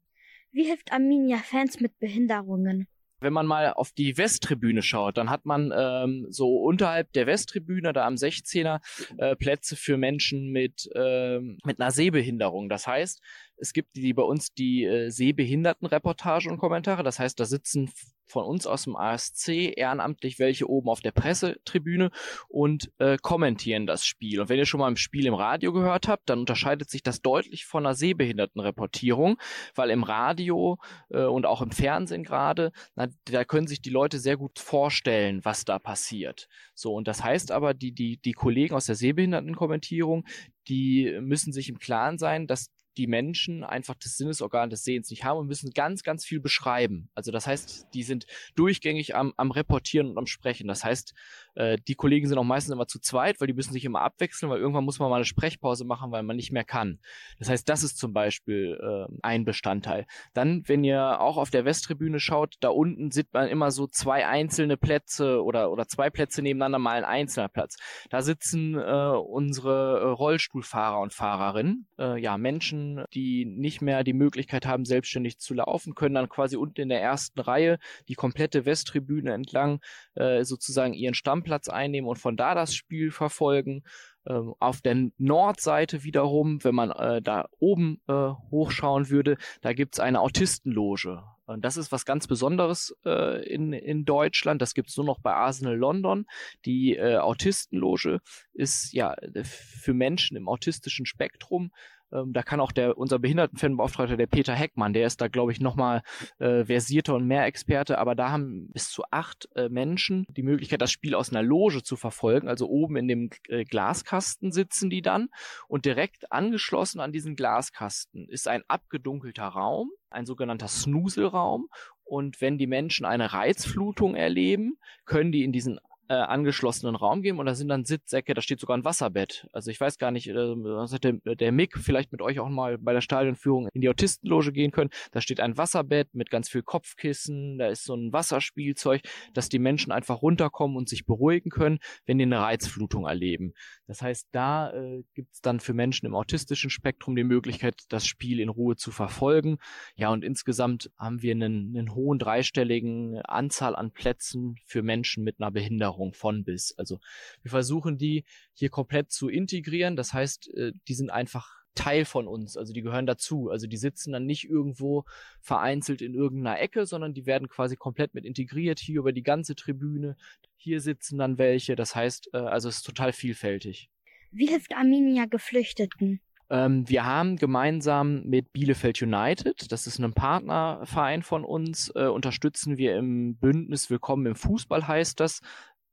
Wie 0.51 0.65
hilft 0.65 0.93
Arminia 0.93 1.39
Fans 1.39 1.81
mit 1.81 1.99
Behinderungen? 1.99 2.89
Wenn 3.25 3.33
man 3.33 3.47
mal 3.47 3.73
auf 3.73 3.91
die 3.93 4.17
Westtribüne 4.17 4.83
schaut, 4.83 5.17
dann 5.17 5.31
hat 5.31 5.45
man 5.45 5.73
ähm, 5.77 6.27
so 6.31 6.59
unterhalb 6.59 7.13
der 7.13 7.27
Westtribüne, 7.27 7.93
da 7.93 8.07
am 8.07 8.15
16er, 8.15 8.81
äh, 9.19 9.35
Plätze 9.35 9.75
für 9.77 9.97
Menschen 9.97 10.53
mit, 10.53 10.89
ähm, 10.95 11.59
mit 11.65 11.81
einer 11.81 11.91
Sehbehinderung. 11.91 12.69
Das 12.69 12.87
heißt, 12.87 13.21
es 13.57 13.73
gibt 13.73 13.97
die 13.97 14.13
bei 14.13 14.23
uns 14.23 14.53
die 14.53 14.85
äh, 14.85 15.11
Sehbehindertenreportage 15.11 16.49
und 16.49 16.59
Kommentare. 16.59 17.03
Das 17.03 17.19
heißt, 17.19 17.39
da 17.41 17.45
sitzen 17.45 17.91
von 18.27 18.45
uns 18.45 18.67
aus 18.67 18.85
dem 18.85 18.97
ASC 18.97 19.77
ehrenamtlich 19.77 20.39
welche 20.39 20.69
oben 20.69 20.89
auf 20.89 21.01
der 21.01 21.13
Pressetribüne 21.13 22.11
und 22.49 22.91
äh, 22.99 23.17
kommentieren 23.21 23.87
das 23.87 24.05
Spiel. 24.05 24.41
Und 24.41 24.49
wenn 24.49 24.59
ihr 24.59 24.67
schon 24.67 24.81
mal 24.81 24.89
im 24.89 24.97
Spiel 24.97 25.27
im 25.27 25.35
Radio 25.35 25.73
gehört 25.73 26.09
habt, 26.09 26.29
dann 26.29 26.41
unterscheidet 26.41 26.91
sich 26.91 27.03
das 27.03 27.23
deutlich 27.23 27.65
von 27.65 27.85
einer 27.85 27.95
Sehbehindertenreportierung, 27.95 29.39
weil 29.75 29.91
im 29.91 30.03
Radio 30.03 30.79
äh, 31.11 31.25
und 31.25 31.47
auch 31.47 31.63
im 31.63 31.71
Fernsehen 31.71 32.25
gerade, 32.25 32.73
da 32.95 33.45
können 33.45 33.67
sich 33.67 33.83
die 33.83 33.91
Leute 33.91 34.19
sehr 34.19 34.37
gut 34.37 34.59
vorstellen, 34.59 35.45
was 35.45 35.65
da 35.65 35.79
passiert. 35.79 36.49
So, 36.75 36.95
und 36.95 37.09
das 37.09 37.23
heißt 37.23 37.53
aber, 37.53 37.75
die, 37.75 37.93
die, 37.93 38.19
die 38.19 38.33
Kollegen 38.33 38.75
aus 38.75 38.87
der 38.87 38.97
Sehbehindertenkommentierung, 38.97 40.25
die 40.69 41.19
müssen 41.21 41.53
sich 41.53 41.69
im 41.69 41.79
Klaren 41.79 42.19
sein, 42.19 42.47
dass 42.47 42.71
die 42.97 43.07
Menschen 43.07 43.65
einfach 43.65 43.95
das 43.95 44.17
Sinnesorgan 44.17 44.71
des 44.71 44.85
Sehens 44.85 45.11
nicht 45.11 45.25
haben 45.25 45.39
und 45.39 45.47
müssen 45.47 45.71
ganz, 45.71 46.03
ganz 46.03 46.25
viel 46.25 46.41
beschreiben. 46.41 47.11
Also 47.15 47.31
das 47.33 47.47
heißt, 47.47 47.89
die 47.95 48.03
sind 48.03 48.27
durchgängig 48.55 49.15
am, 49.15 49.33
am 49.37 49.51
Reportieren 49.51 50.11
und 50.11 50.19
am 50.19 50.27
Sprechen. 50.27 50.69
Das 50.69 50.85
heißt, 50.85 51.15
äh, 51.55 51.79
die 51.87 51.95
Kollegen 51.95 52.27
sind 52.27 52.39
auch 52.39 52.45
meistens 52.45 52.73
immer 52.73 52.87
zu 52.87 53.01
zweit, 53.01 53.41
weil 53.41 53.47
die 53.47 53.55
müssen 53.55 53.73
sich 53.73 53.85
immer 53.85 54.03
abwechseln, 54.03 54.51
weil 54.51 54.61
irgendwann 54.61 54.85
muss 54.85 54.99
man 54.99 55.11
mal 55.11 55.17
eine 55.17 55.25
Sprechpause 55.25 55.85
machen, 55.85 56.13
weil 56.13 56.23
man 56.23 56.37
nicht 56.37 56.53
mehr 56.53 56.65
kann. 56.65 56.99
Das 57.39 57.49
heißt, 57.49 57.69
das 57.69 57.83
ist 57.83 57.99
zum 57.99 58.13
Beispiel 58.13 58.79
äh, 58.81 59.13
ein 59.23 59.45
Bestandteil. 59.45 60.07
Dann, 60.33 60.63
wenn 60.67 60.85
ihr 60.85 61.21
auch 61.21 61.37
auf 61.37 61.51
der 61.51 61.65
Westtribüne 61.65 62.21
schaut, 62.21 62.55
da 62.61 62.69
unten 62.69 63.11
sieht 63.11 63.33
man 63.33 63.49
immer 63.49 63.71
so 63.71 63.87
zwei 63.87 64.27
einzelne 64.27 64.77
Plätze 64.77 65.43
oder, 65.43 65.71
oder 65.71 65.87
zwei 65.87 66.11
Plätze 66.11 66.43
nebeneinander, 66.43 66.79
mal 66.79 66.97
ein 66.97 67.05
einzelner 67.05 67.49
Platz. 67.49 67.77
Da 68.11 68.23
sitzen 68.23 68.75
äh, 68.75 69.17
unsere 69.17 70.01
äh, 70.01 70.07
Rollstuhlfahrer 70.07 71.01
und 71.01 71.13
Fahrerinnen, 71.13 71.87
äh, 71.99 72.21
ja, 72.21 72.37
Menschen, 72.39 72.84
die 73.13 73.45
nicht 73.45 73.83
mehr 73.83 74.03
die 74.03 74.13
Möglichkeit 74.13 74.67
haben, 74.67 74.85
selbstständig 74.85 75.39
zu 75.39 75.55
laufen, 75.55 75.95
können 75.95 76.15
dann 76.15 76.29
quasi 76.29 76.57
unten 76.57 76.81
in 76.81 76.89
der 76.89 77.03
ersten 77.03 77.41
Reihe 77.41 77.79
die 78.09 78.15
komplette 78.15 78.65
Westtribüne 78.65 79.33
entlang 79.33 79.81
äh, 80.15 80.45
sozusagen 80.45 80.95
ihren 80.95 81.15
Stamm 81.15 81.35
Stammplatz 81.35 81.69
einnehmen 81.69 82.09
und 82.09 82.19
von 82.19 82.37
da 82.37 82.55
das 82.55 82.75
Spiel 82.75 83.11
verfolgen. 83.11 83.83
Ähm, 84.27 84.55
auf 84.59 84.81
der 84.81 85.11
Nordseite 85.19 86.05
wiederum, 86.05 86.63
wenn 86.63 86.75
man 86.75 86.91
äh, 86.91 87.21
da 87.21 87.49
oben 87.59 88.01
äh, 88.09 88.31
hochschauen 88.51 89.11
würde, 89.11 89.37
da 89.61 89.73
gibt's 89.73 90.01
eine 90.01 90.21
Autistenloge. 90.21 91.23
Und 91.47 91.63
das 91.63 91.77
ist 91.77 91.93
was 91.93 92.07
ganz 92.07 92.27
Besonderes 92.27 92.97
äh, 93.05 93.47
in, 93.47 93.75
in 93.75 94.07
Deutschland. 94.07 94.63
Das 94.63 94.73
gibt's 94.73 94.97
nur 94.97 95.05
noch 95.05 95.19
bei 95.19 95.35
Arsenal 95.35 95.77
London. 95.77 96.25
Die 96.65 96.97
äh, 96.97 97.17
Autistenloge 97.17 98.21
ist 98.55 98.95
ja 98.95 99.15
für 99.43 99.93
Menschen 99.93 100.39
im 100.39 100.49
autistischen 100.49 101.05
Spektrum 101.05 101.71
ähm, 102.13 102.33
da 102.33 102.43
kann 102.43 102.61
auch 102.61 102.73
der, 102.73 102.97
unser 102.97 103.19
Behindertenfanbeauftragter, 103.19 104.17
der 104.17 104.27
Peter 104.27 104.55
Heckmann, 104.55 104.93
der 104.93 105.07
ist 105.07 105.21
da, 105.21 105.29
glaube 105.29 105.53
ich, 105.53 105.61
nochmal 105.61 106.03
äh, 106.39 106.65
versierter 106.65 107.15
und 107.15 107.27
mehr 107.27 107.45
Experte, 107.47 107.99
aber 107.99 108.15
da 108.15 108.31
haben 108.31 108.69
bis 108.73 108.91
zu 108.91 109.03
acht 109.11 109.49
äh, 109.55 109.69
Menschen 109.69 110.27
die 110.31 110.43
Möglichkeit, 110.43 110.81
das 110.81 110.93
Spiel 110.93 111.15
aus 111.15 111.31
einer 111.31 111.43
Loge 111.43 111.83
zu 111.83 111.97
verfolgen. 111.97 112.49
Also 112.49 112.69
oben 112.69 112.97
in 112.97 113.09
dem 113.09 113.31
äh, 113.49 113.65
Glaskasten 113.65 114.53
sitzen 114.53 114.91
die 114.91 115.03
dann 115.03 115.29
und 115.69 115.85
direkt 115.85 116.31
angeschlossen 116.33 117.01
an 117.01 117.13
diesen 117.13 117.37
Glaskasten 117.37 118.29
ist 118.29 118.49
ein 118.49 118.63
abgedunkelter 118.69 119.47
Raum, 119.47 119.91
ein 120.11 120.27
sogenannter 120.27 120.69
Snuselraum. 120.69 121.69
Und 122.05 122.41
wenn 122.41 122.59
die 122.59 122.67
Menschen 122.67 123.07
eine 123.07 123.33
Reizflutung 123.33 124.15
erleben, 124.15 124.79
können 125.07 125.33
die 125.33 125.43
in 125.43 125.53
diesen 125.53 125.81
äh, 126.09 126.15
angeschlossenen 126.15 126.97
Raum 126.97 127.23
gehen 127.23 127.39
und 127.39 127.47
da 127.47 127.55
sind 127.55 127.69
dann 127.69 127.85
Sitzsäcke, 127.85 128.35
da 128.35 128.43
steht 128.43 128.61
sogar 128.61 128.77
ein 128.77 128.85
Wasserbett. 128.85 129.47
Also 129.53 129.71
ich 129.71 129.81
weiß 129.81 129.99
gar 129.99 130.11
nicht, 130.11 130.29
äh, 130.29 130.55
der, 131.03 131.35
der 131.35 131.53
Mick 131.53 131.79
vielleicht 131.79 132.13
mit 132.13 132.21
euch 132.21 132.41
auch 132.41 132.49
mal 132.49 132.77
bei 132.77 132.93
der 132.93 133.01
Stadionführung 133.01 133.69
in 133.73 133.81
die 133.81 133.89
Autistenloge 133.89 134.53
gehen 134.53 134.71
können. 134.71 134.91
Da 135.13 135.23
steht 135.23 135.41
ein 135.41 135.57
Wasserbett 135.57 136.15
mit 136.15 136.31
ganz 136.31 136.51
viel 136.51 136.63
Kopfkissen, 136.63 137.59
da 137.59 137.69
ist 137.69 137.85
so 137.85 137.95
ein 137.95 138.13
Wasserspielzeug, 138.13 139.01
dass 139.33 139.49
die 139.49 139.59
Menschen 139.59 139.93
einfach 139.93 140.21
runterkommen 140.21 140.77
und 140.77 140.91
sich 140.91 141.07
beruhigen 141.07 141.49
können, 141.49 141.79
wenn 142.05 142.19
die 142.19 142.25
eine 142.25 142.41
Reizflutung 142.41 143.07
erleben. 143.07 143.55
Das 143.87 144.03
heißt, 144.03 144.29
da 144.33 144.73
äh, 144.73 145.05
gibt 145.15 145.33
es 145.33 145.41
dann 145.41 145.59
für 145.59 145.73
Menschen 145.73 146.07
im 146.07 146.15
autistischen 146.15 146.69
Spektrum 146.69 147.17
die 147.17 147.25
Möglichkeit, 147.25 147.77
das 147.89 148.07
Spiel 148.07 148.41
in 148.41 148.51
Ruhe 148.51 148.77
zu 148.77 148.91
verfolgen. 148.91 149.57
Ja, 149.97 150.11
und 150.11 150.23
insgesamt 150.23 150.91
haben 150.99 151.23
wir 151.23 151.33
einen, 151.33 151.75
einen 151.75 151.95
hohen 151.95 152.19
dreistelligen 152.19 153.21
Anzahl 153.23 153.75
an 153.75 153.91
Plätzen 153.91 154.57
für 154.67 154.83
Menschen 154.83 155.25
mit 155.25 155.41
einer 155.41 155.51
Behinderung 155.51 155.94
von 156.13 156.45
bis. 156.45 156.73
Also 156.77 156.99
wir 157.43 157.51
versuchen 157.51 157.99
die 157.99 158.25
hier 158.53 158.71
komplett 158.71 159.11
zu 159.11 159.29
integrieren. 159.29 159.97
Das 159.97 160.13
heißt, 160.13 160.53
äh, 160.55 160.73
die 160.89 160.95
sind 160.95 161.11
einfach 161.11 161.65
Teil 161.75 162.05
von 162.05 162.29
uns, 162.29 162.57
also 162.57 162.73
die 162.73 162.83
gehören 162.83 163.07
dazu. 163.07 163.51
Also 163.51 163.67
die 163.67 163.77
sitzen 163.77 164.13
dann 164.13 164.27
nicht 164.27 164.49
irgendwo 164.49 165.05
vereinzelt 165.41 166.03
in 166.03 166.15
irgendeiner 166.15 166.61
Ecke, 166.61 166.87
sondern 166.87 167.15
die 167.15 167.27
werden 167.27 167.49
quasi 167.49 167.77
komplett 167.77 168.15
mit 168.15 168.25
integriert 168.25 168.79
hier 168.79 169.01
über 169.01 169.13
die 169.13 169.23
ganze 169.23 169.57
Tribüne. 169.57 170.17
Hier 170.57 170.81
sitzen 170.81 171.19
dann 171.19 171.39
welche. 171.39 171.77
Das 171.77 171.95
heißt, 171.95 172.31
äh, 172.33 172.39
also 172.39 172.69
es 172.69 172.77
ist 172.77 172.83
total 172.85 173.13
vielfältig. 173.13 173.91
Wie 174.31 174.47
hilft 174.47 174.73
Arminia 174.75 175.27
Geflüchteten? 175.27 176.21
Ähm, 176.51 176.89
wir 176.89 177.05
haben 177.07 177.37
gemeinsam 177.37 178.25
mit 178.25 178.53
Bielefeld 178.53 179.01
United, 179.01 179.73
das 179.73 179.87
ist 179.87 179.99
ein 179.99 180.13
Partnerverein 180.13 181.23
von 181.23 181.43
uns, 181.43 181.91
äh, 181.95 182.05
unterstützen 182.05 182.77
wir 182.77 182.97
im 182.97 183.37
Bündnis 183.37 183.89
Willkommen 183.89 184.27
im 184.27 184.37
Fußball 184.37 184.87
heißt 184.87 185.21
das, 185.21 185.41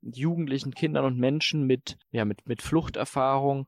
Jugendlichen, 0.02 0.74
Kindern 0.74 1.06
und 1.06 1.18
Menschen 1.18 1.66
mit, 1.66 1.98
ja, 2.12 2.26
mit, 2.26 2.48
mit 2.48 2.62
Fluchterfahrung 2.62 3.68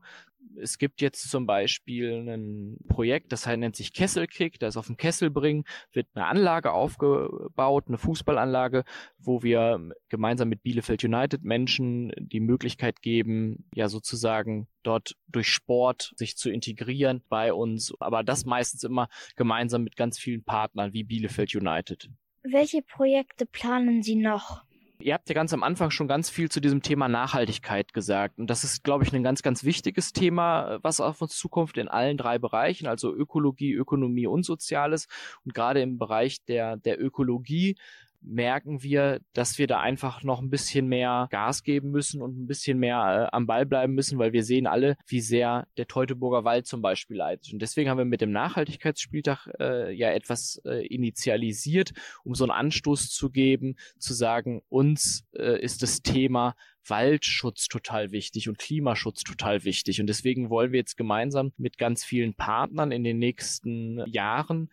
es 0.56 0.78
gibt 0.78 1.00
jetzt 1.00 1.30
zum 1.30 1.46
Beispiel 1.46 2.28
ein 2.28 2.76
Projekt, 2.88 3.32
das 3.32 3.46
nennt 3.46 3.76
sich 3.76 3.92
Kesselkick, 3.92 4.60
ist 4.62 4.76
auf 4.76 4.86
dem 4.86 4.96
Kesselbring, 4.96 5.64
wird 5.92 6.06
eine 6.14 6.26
Anlage 6.26 6.72
aufgebaut, 6.72 7.84
eine 7.88 7.98
Fußballanlage, 7.98 8.84
wo 9.18 9.42
wir 9.42 9.90
gemeinsam 10.08 10.48
mit 10.48 10.62
Bielefeld 10.62 11.04
United 11.04 11.42
Menschen 11.42 12.12
die 12.18 12.40
Möglichkeit 12.40 13.02
geben, 13.02 13.68
ja 13.74 13.88
sozusagen 13.88 14.68
dort 14.82 15.16
durch 15.28 15.48
Sport 15.48 16.12
sich 16.16 16.36
zu 16.36 16.50
integrieren 16.50 17.22
bei 17.28 17.52
uns, 17.52 17.94
aber 18.00 18.22
das 18.22 18.44
meistens 18.44 18.84
immer 18.84 19.08
gemeinsam 19.36 19.82
mit 19.82 19.96
ganz 19.96 20.18
vielen 20.18 20.44
Partnern 20.44 20.92
wie 20.92 21.04
Bielefeld 21.04 21.54
United. 21.54 22.10
Welche 22.42 22.82
Projekte 22.82 23.46
planen 23.46 24.02
Sie 24.02 24.16
noch? 24.16 24.64
Ihr 25.04 25.12
habt 25.12 25.28
ja 25.28 25.34
ganz 25.34 25.52
am 25.52 25.62
Anfang 25.62 25.90
schon 25.90 26.08
ganz 26.08 26.30
viel 26.30 26.50
zu 26.50 26.60
diesem 26.60 26.80
Thema 26.80 27.08
Nachhaltigkeit 27.08 27.92
gesagt. 27.92 28.38
Und 28.38 28.48
das 28.48 28.64
ist, 28.64 28.84
glaube 28.84 29.04
ich, 29.04 29.12
ein 29.12 29.22
ganz, 29.22 29.42
ganz 29.42 29.62
wichtiges 29.62 30.14
Thema, 30.14 30.78
was 30.80 30.98
auf 30.98 31.20
uns 31.20 31.36
zukommt 31.36 31.76
in 31.76 31.88
allen 31.88 32.16
drei 32.16 32.38
Bereichen, 32.38 32.86
also 32.86 33.14
Ökologie, 33.14 33.74
Ökonomie 33.74 34.26
und 34.26 34.46
Soziales. 34.46 35.06
Und 35.44 35.52
gerade 35.52 35.82
im 35.82 35.98
Bereich 35.98 36.42
der, 36.46 36.78
der 36.78 36.98
Ökologie 36.98 37.76
merken 38.24 38.82
wir, 38.82 39.20
dass 39.32 39.58
wir 39.58 39.66
da 39.66 39.80
einfach 39.80 40.22
noch 40.22 40.40
ein 40.40 40.50
bisschen 40.50 40.88
mehr 40.88 41.28
Gas 41.30 41.62
geben 41.62 41.90
müssen 41.90 42.22
und 42.22 42.38
ein 42.38 42.46
bisschen 42.46 42.78
mehr 42.78 43.28
äh, 43.30 43.36
am 43.36 43.46
Ball 43.46 43.66
bleiben 43.66 43.94
müssen, 43.94 44.18
weil 44.18 44.32
wir 44.32 44.42
sehen 44.42 44.66
alle, 44.66 44.96
wie 45.06 45.20
sehr 45.20 45.66
der 45.76 45.86
Teutoburger 45.86 46.44
Wald 46.44 46.66
zum 46.66 46.82
Beispiel 46.82 47.16
leidet. 47.16 47.52
Und 47.52 47.60
deswegen 47.60 47.90
haben 47.90 47.98
wir 47.98 48.04
mit 48.04 48.20
dem 48.20 48.32
Nachhaltigkeitsspieltag 48.32 49.48
äh, 49.60 49.92
ja 49.92 50.10
etwas 50.10 50.60
äh, 50.64 50.86
initialisiert, 50.86 51.92
um 52.24 52.34
so 52.34 52.44
einen 52.44 52.50
Anstoß 52.50 53.10
zu 53.10 53.30
geben, 53.30 53.76
zu 53.98 54.14
sagen, 54.14 54.62
uns 54.68 55.24
äh, 55.36 55.60
ist 55.60 55.82
das 55.82 56.02
Thema 56.02 56.54
Waldschutz 56.88 57.68
total 57.68 58.12
wichtig 58.12 58.48
und 58.48 58.58
Klimaschutz 58.58 59.22
total 59.22 59.64
wichtig. 59.64 60.00
Und 60.00 60.06
deswegen 60.06 60.50
wollen 60.50 60.72
wir 60.72 60.80
jetzt 60.80 60.96
gemeinsam 60.96 61.52
mit 61.56 61.78
ganz 61.78 62.04
vielen 62.04 62.34
Partnern 62.34 62.92
in 62.92 63.04
den 63.04 63.18
nächsten 63.18 64.04
Jahren 64.06 64.70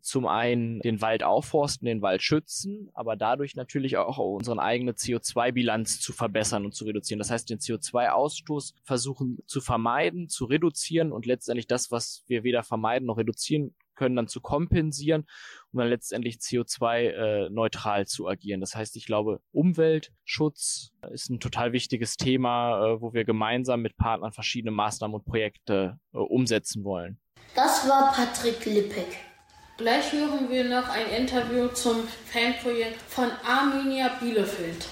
zum 0.00 0.26
einen 0.26 0.80
den 0.80 1.00
Wald 1.00 1.22
aufforsten, 1.22 1.86
den 1.86 2.02
Wald 2.02 2.22
schützen, 2.22 2.90
aber 2.94 3.16
dadurch 3.16 3.56
natürlich 3.56 3.96
auch 3.96 4.18
unsere 4.18 4.60
eigene 4.60 4.92
CO2-Bilanz 4.92 6.00
zu 6.00 6.12
verbessern 6.12 6.64
und 6.64 6.74
zu 6.74 6.84
reduzieren. 6.84 7.18
Das 7.18 7.30
heißt, 7.30 7.50
den 7.50 7.58
CO2-Ausstoß 7.58 8.74
versuchen 8.84 9.38
zu 9.46 9.60
vermeiden, 9.60 10.28
zu 10.28 10.44
reduzieren 10.44 11.12
und 11.12 11.26
letztendlich 11.26 11.66
das, 11.66 11.90
was 11.90 12.24
wir 12.26 12.44
weder 12.44 12.62
vermeiden 12.62 13.06
noch 13.06 13.18
reduzieren 13.18 13.74
können, 13.94 14.16
dann 14.16 14.28
zu 14.28 14.40
kompensieren, 14.40 15.26
um 15.70 15.78
dann 15.78 15.88
letztendlich 15.88 16.36
CO2-neutral 16.36 18.02
äh, 18.02 18.06
zu 18.06 18.26
agieren. 18.26 18.60
Das 18.60 18.74
heißt, 18.74 18.96
ich 18.96 19.06
glaube, 19.06 19.40
Umweltschutz 19.52 20.92
ist 21.12 21.30
ein 21.30 21.40
total 21.40 21.72
wichtiges 21.72 22.16
Thema, 22.16 22.94
äh, 22.94 23.00
wo 23.00 23.12
wir 23.12 23.24
gemeinsam 23.24 23.82
mit 23.82 23.96
Partnern 23.96 24.32
verschiedene 24.32 24.72
Maßnahmen 24.72 25.14
und 25.14 25.24
Projekte 25.24 25.98
äh, 26.12 26.18
umsetzen 26.18 26.84
wollen. 26.84 27.18
Das 27.54 27.88
war 27.88 28.12
Patrick 28.12 28.64
Lippeck. 28.64 29.31
Gleich 29.78 30.12
hören 30.12 30.50
wir 30.50 30.64
noch 30.64 30.88
ein 30.90 31.08
Interview 31.08 31.68
zum 31.68 32.06
Fanprojekt 32.30 33.00
von 33.08 33.30
Arminia 33.42 34.10
Bielefeld. 34.20 34.86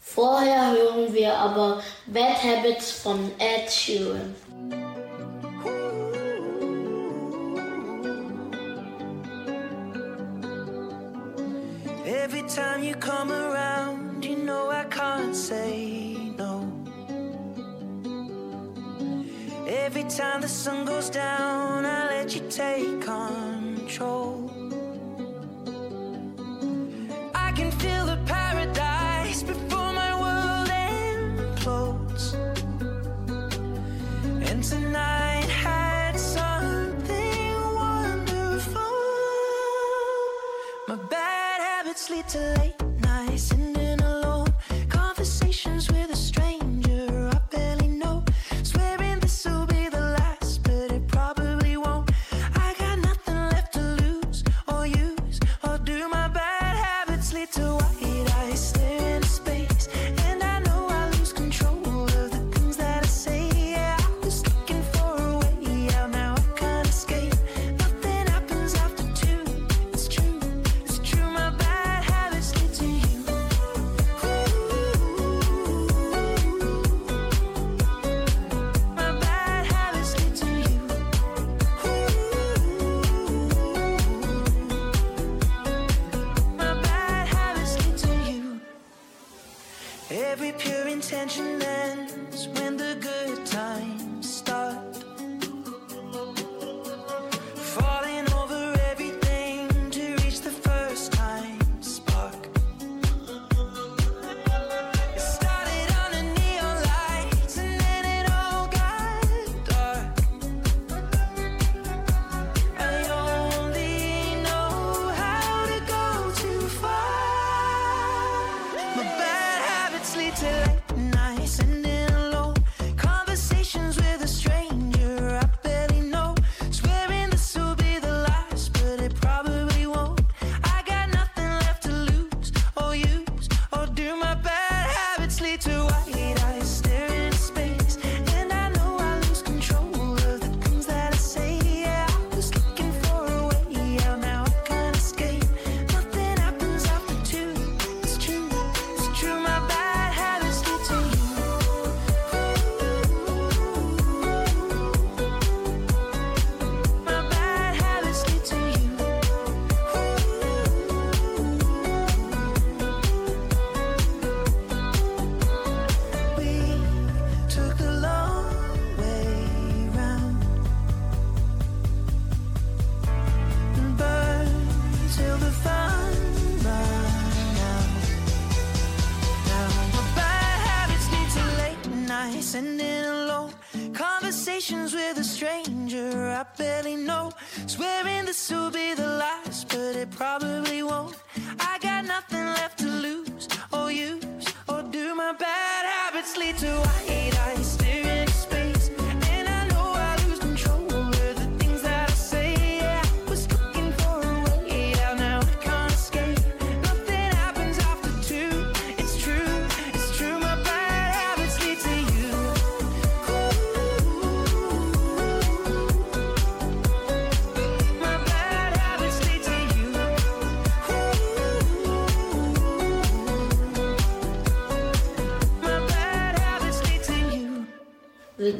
Vorher 0.00 0.70
hören 0.70 1.12
wir 1.12 1.34
aber 1.34 1.82
Bad 2.06 2.40
Habits 2.42 2.92
von 2.92 3.32
Ed 3.38 3.68
Sheeran. 3.70 4.34
Every 12.06 12.42
time 12.46 12.84
you 12.84 12.94
come 12.94 13.32
around, 13.32 14.24
you 14.24 14.36
know 14.36 14.70
I 14.70 14.84
can't 14.84 15.34
say 15.34 16.16
no. 16.38 16.62
Every 19.66 20.04
time 20.04 20.40
the 20.40 20.48
sun 20.48 20.84
goes 20.84 21.10
down, 21.10 21.84
I 21.84 22.08
let 22.08 22.34
you 22.34 22.42
take 22.48 23.08
on 23.08 23.51
control. 23.92 24.31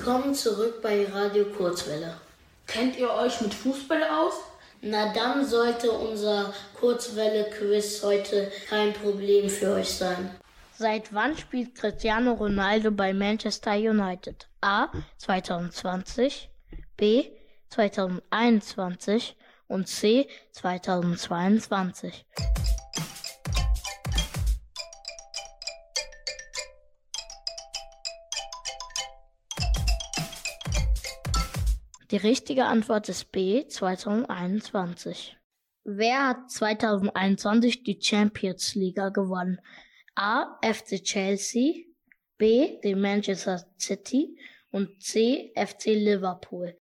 Willkommen 0.05 0.35
zurück 0.35 0.83
bei 0.83 1.07
Radio 1.13 1.45
Kurzwelle. 1.45 2.17
Kennt 2.67 2.99
ihr 2.99 3.09
euch 3.09 3.41
mit 3.41 3.55
Fußball 3.55 4.03
aus? 4.03 4.35
Na 4.81 5.13
dann 5.13 5.47
sollte 5.47 5.93
unser 5.93 6.53
Kurzwelle-Quiz 6.81 8.03
heute 8.03 8.51
kein 8.69 8.93
Problem 8.95 9.49
für 9.49 9.75
euch 9.75 9.91
sein. 9.91 10.35
Seit 10.77 11.15
wann 11.15 11.37
spielt 11.37 11.77
Cristiano 11.77 12.33
Ronaldo 12.33 12.91
bei 12.91 13.15
Manchester 13.15 13.75
United? 13.75 14.49
A. 14.61 14.89
2020, 15.19 16.51
B. 16.97 17.27
2021 17.69 19.37
und 19.69 19.87
C. 19.87 20.27
2022. 20.51 22.27
Die 32.13 32.19
richtige 32.19 32.67
Antwort 32.67 33.09
ist 33.09 33.33
B 33.33 33.67
2021. 33.67 35.35
Wer 35.85 36.29
hat 36.29 36.51
2021 36.51 37.85
die 37.85 37.99
Champions 38.03 38.75
League 38.75 38.97
gewonnen? 39.15 39.59
A. 40.15 40.59
FC 40.63 41.03
Chelsea, 41.03 41.73
B. 42.37 42.79
die 42.85 42.95
Manchester 42.95 43.65
City 43.79 44.39
und 44.73 45.03
C. 45.03 45.55
FC 45.57 45.87
Liverpool. 45.87 46.79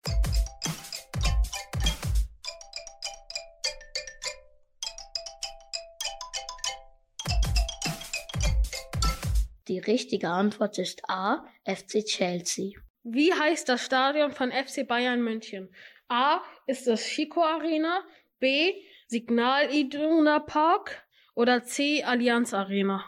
Die 9.69 9.79
richtige 9.79 10.27
Antwort 10.27 10.77
ist 10.77 11.01
A. 11.07 11.45
FC 11.63 12.03
Chelsea. 12.03 12.71
Wie 13.03 13.33
heißt 13.33 13.67
das 13.67 13.83
Stadion 13.83 14.31
von 14.31 14.51
FC 14.51 14.87
Bayern 14.87 15.23
München? 15.23 15.73
A. 16.07 16.41
Ist 16.67 16.87
es 16.87 17.03
Chico 17.03 17.41
Arena? 17.43 18.03
B. 18.39 18.75
Signal 19.07 19.73
Iduna 19.73 20.37
Park? 20.37 21.03
Oder 21.33 21.63
C. 21.63 22.03
Allianz 22.03 22.53
Arena? 22.53 23.03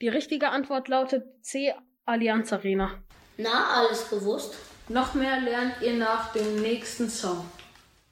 Die 0.00 0.08
richtige 0.08 0.50
Antwort 0.50 0.86
lautet 0.86 1.24
C. 1.44 1.74
Allianz 2.04 2.52
Arena. 2.52 3.02
Na, 3.38 3.80
alles 3.80 4.08
gewusst? 4.08 4.54
Noch 4.88 5.14
mehr 5.14 5.40
lernt 5.40 5.82
ihr 5.82 5.94
nach 5.94 6.32
dem 6.32 6.62
nächsten 6.62 7.10
Song. 7.10 7.44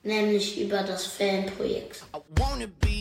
Nämlich 0.05 0.61
über 0.61 0.83
das 0.83 1.07
Fanprojekt. 1.07 2.05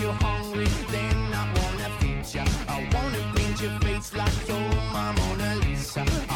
make 0.00 0.08
you 0.08 0.26
hungry, 0.26 0.66
then 0.90 1.34
I 1.34 1.44
wanna 1.56 1.90
feed 1.98 2.34
ya. 2.34 2.44
I 2.68 2.88
wanna 2.92 3.32
paint 3.34 3.60
your 3.60 3.78
face 3.80 4.14
like 4.14 4.48
you're 4.48 4.58
my 4.92 5.12
Mona 5.12 5.56
Lisa. 5.56 6.29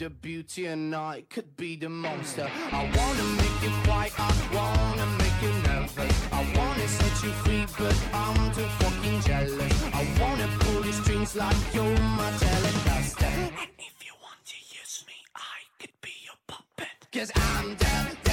The 0.00 0.08
beauty 0.08 0.64
and 0.64 0.94
I 0.94 1.24
could 1.28 1.58
be 1.58 1.76
the 1.76 1.90
monster. 1.90 2.48
I 2.72 2.84
wanna 2.96 3.22
make 3.36 3.62
you 3.62 3.70
quiet, 3.84 4.12
I 4.18 4.32
wanna 4.50 5.06
make 5.18 5.42
you 5.42 5.52
nervous. 5.68 6.32
I 6.32 6.40
wanna 6.56 6.88
set 6.88 7.22
you 7.22 7.30
free, 7.42 7.66
but 7.78 7.94
I'm 8.14 8.50
too 8.54 8.68
fucking 8.80 9.20
jealous. 9.20 9.74
I 9.92 10.08
wanna 10.18 10.48
pull 10.60 10.82
your 10.86 10.94
strings 10.94 11.36
like 11.36 11.74
you're 11.74 12.00
my 12.16 12.30
telecaster. 12.40 13.30
And 13.60 13.72
if 13.78 13.96
you 14.06 14.14
want 14.22 14.42
to 14.46 14.56
use 14.80 15.04
me, 15.06 15.16
I 15.36 15.58
could 15.78 15.92
be 16.00 16.12
your 16.24 16.38
puppet. 16.46 16.96
Cause 17.12 17.30
I'm 17.36 17.76
the 17.76 18.29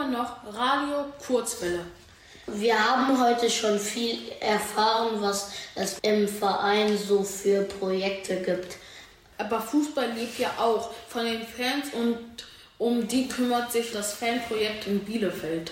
immer 0.00 0.08
noch 0.08 0.36
Radio 0.54 1.04
Kurzwelle. 1.26 1.84
Wir 2.46 2.74
haben 2.74 3.20
heute 3.22 3.50
schon 3.50 3.78
viel 3.78 4.18
erfahren, 4.40 5.20
was 5.20 5.52
es 5.74 5.98
im 6.02 6.26
Verein 6.26 6.96
so 6.96 7.22
für 7.22 7.62
Projekte 7.62 8.36
gibt. 8.36 8.76
Aber 9.38 9.60
Fußball 9.60 10.12
lebt 10.12 10.38
ja 10.38 10.50
auch 10.58 10.90
von 11.08 11.24
den 11.24 11.42
Fans 11.42 11.92
und 11.92 12.18
um 12.78 13.06
die 13.06 13.28
kümmert 13.28 13.72
sich 13.72 13.92
das 13.92 14.14
Fanprojekt 14.14 14.86
in 14.86 15.00
Bielefeld. 15.00 15.70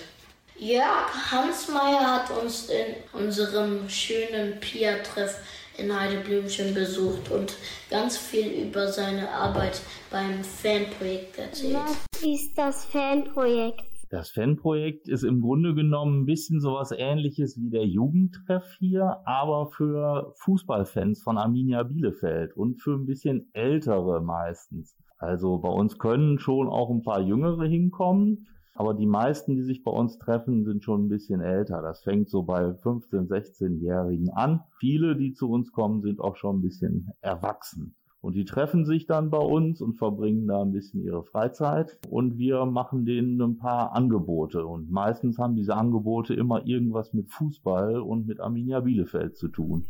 Jörg 0.57 1.31
Hansmeier 1.31 2.05
hat 2.05 2.29
uns 2.31 2.69
in 2.69 2.95
unserem 3.13 3.89
schönen 3.89 4.59
Pia-Treff 4.59 5.37
in 5.77 5.97
Heideblümchen 5.97 6.73
besucht 6.73 7.31
und 7.31 7.53
ganz 7.89 8.17
viel 8.17 8.47
über 8.47 8.91
seine 8.91 9.29
Arbeit 9.31 9.79
beim 10.11 10.43
Fanprojekt 10.43 11.37
erzählt. 11.37 11.77
Was 12.11 12.21
ist 12.21 12.57
das 12.57 12.85
Fanprojekt? 12.85 13.89
Das 14.11 14.31
Fanprojekt 14.31 15.07
ist 15.07 15.21
im 15.21 15.39
Grunde 15.39 15.75
genommen 15.75 16.21
ein 16.21 16.25
bisschen 16.25 16.59
sowas 16.59 16.91
ähnliches 16.91 17.61
wie 17.61 17.69
der 17.69 17.85
Jugendtreff 17.85 18.75
hier, 18.79 19.21
aber 19.25 19.67
für 19.67 20.33
Fußballfans 20.37 21.21
von 21.21 21.37
Arminia 21.37 21.83
Bielefeld 21.83 22.57
und 22.57 22.81
für 22.81 22.95
ein 22.95 23.05
bisschen 23.05 23.49
ältere 23.53 24.19
meistens. 24.21 24.97
Also 25.19 25.59
bei 25.59 25.69
uns 25.69 25.99
können 25.99 26.39
schon 26.39 26.67
auch 26.67 26.89
ein 26.89 27.03
paar 27.03 27.21
Jüngere 27.21 27.65
hinkommen, 27.65 28.47
aber 28.73 28.95
die 28.95 29.05
meisten, 29.05 29.55
die 29.55 29.63
sich 29.63 29.83
bei 29.83 29.91
uns 29.91 30.17
treffen, 30.17 30.63
sind 30.65 30.83
schon 30.83 31.05
ein 31.05 31.09
bisschen 31.09 31.41
älter. 31.41 31.83
Das 31.83 32.01
fängt 32.01 32.29
so 32.29 32.41
bei 32.41 32.73
15, 32.73 33.27
16-Jährigen 33.27 34.31
an. 34.31 34.61
Viele, 34.79 35.17
die 35.17 35.33
zu 35.33 35.51
uns 35.51 35.71
kommen, 35.71 36.01
sind 36.01 36.19
auch 36.19 36.35
schon 36.35 36.57
ein 36.57 36.61
bisschen 36.61 37.11
erwachsen. 37.21 37.95
Und 38.21 38.35
die 38.35 38.43
treffen 38.43 38.85
sich 38.85 39.05
dann 39.05 39.29
bei 39.29 39.37
uns 39.37 39.81
und 39.81 39.93
verbringen 39.93 40.45
da 40.47 40.61
ein 40.61 40.73
bisschen 40.73 41.01
ihre 41.03 41.23
Freizeit. 41.23 41.97
Und 42.09 42.37
wir 42.37 42.65
machen 42.65 43.05
denen 43.05 43.41
ein 43.41 43.57
paar 43.57 43.93
Angebote. 43.93 44.65
Und 44.65 44.91
meistens 44.91 45.37
haben 45.37 45.55
diese 45.55 45.75
Angebote 45.75 46.33
immer 46.33 46.65
irgendwas 46.65 47.13
mit 47.13 47.29
Fußball 47.29 48.01
und 48.01 48.27
mit 48.27 48.41
Arminia 48.41 48.81
Bielefeld 48.81 49.37
zu 49.37 49.47
tun. 49.47 49.85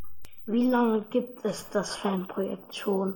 Wie 0.46 0.68
lange 0.68 1.02
gibt 1.10 1.44
es 1.44 1.68
das 1.70 1.96
Fanprojekt 1.96 2.76
schon? 2.76 3.15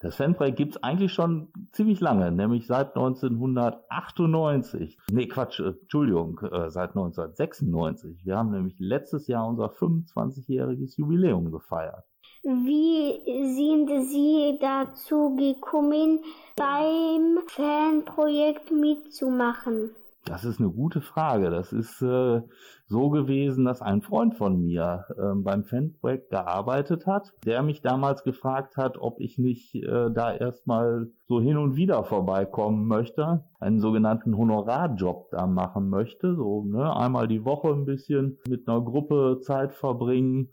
Das 0.00 0.14
Fanprojekt 0.16 0.56
gibt 0.56 0.76
es 0.76 0.82
eigentlich 0.82 1.12
schon 1.12 1.48
ziemlich 1.70 2.00
lange, 2.00 2.32
nämlich 2.32 2.66
seit 2.66 2.96
1998. 2.96 4.98
Nee, 5.12 5.28
Quatsch, 5.28 5.60
äh, 5.60 5.74
Entschuldigung, 5.80 6.40
äh, 6.40 6.70
seit 6.70 6.96
1996. 6.96 8.24
Wir 8.24 8.36
haben 8.36 8.50
nämlich 8.50 8.80
letztes 8.80 9.28
Jahr 9.28 9.46
unser 9.46 9.66
25-jähriges 9.66 10.98
Jubiläum 10.98 11.52
gefeiert. 11.52 12.04
Wie 12.44 13.20
sind 13.54 13.88
Sie 14.08 14.58
dazu 14.60 15.36
gekommen, 15.36 16.18
beim 16.56 17.38
Fanprojekt 17.46 18.72
mitzumachen? 18.72 19.90
Das 20.24 20.44
ist 20.44 20.58
eine 20.58 20.70
gute 20.70 21.00
Frage. 21.00 21.50
Das 21.50 21.72
ist 21.72 22.02
äh, 22.02 22.42
so 22.88 23.10
gewesen, 23.10 23.64
dass 23.64 23.80
ein 23.80 24.02
Freund 24.02 24.34
von 24.34 24.60
mir 24.60 25.06
äh, 25.10 25.36
beim 25.36 25.62
Fanprojekt 25.62 26.30
gearbeitet 26.30 27.06
hat, 27.06 27.32
der 27.44 27.62
mich 27.62 27.80
damals 27.80 28.24
gefragt 28.24 28.76
hat, 28.76 28.98
ob 28.98 29.20
ich 29.20 29.38
nicht 29.38 29.76
äh, 29.76 30.10
da 30.10 30.34
erstmal 30.34 31.12
so 31.28 31.40
hin 31.40 31.56
und 31.56 31.76
wieder 31.76 32.02
vorbeikommen 32.02 32.88
möchte, 32.88 33.44
einen 33.60 33.78
sogenannten 33.78 34.36
Honorarjob 34.36 35.30
da 35.30 35.46
machen 35.46 35.88
möchte, 35.88 36.34
so 36.34 36.64
ne, 36.64 36.96
einmal 36.96 37.28
die 37.28 37.44
Woche 37.44 37.68
ein 37.68 37.84
bisschen 37.84 38.38
mit 38.48 38.68
einer 38.68 38.80
Gruppe 38.80 39.38
Zeit 39.42 39.72
verbringen 39.72 40.50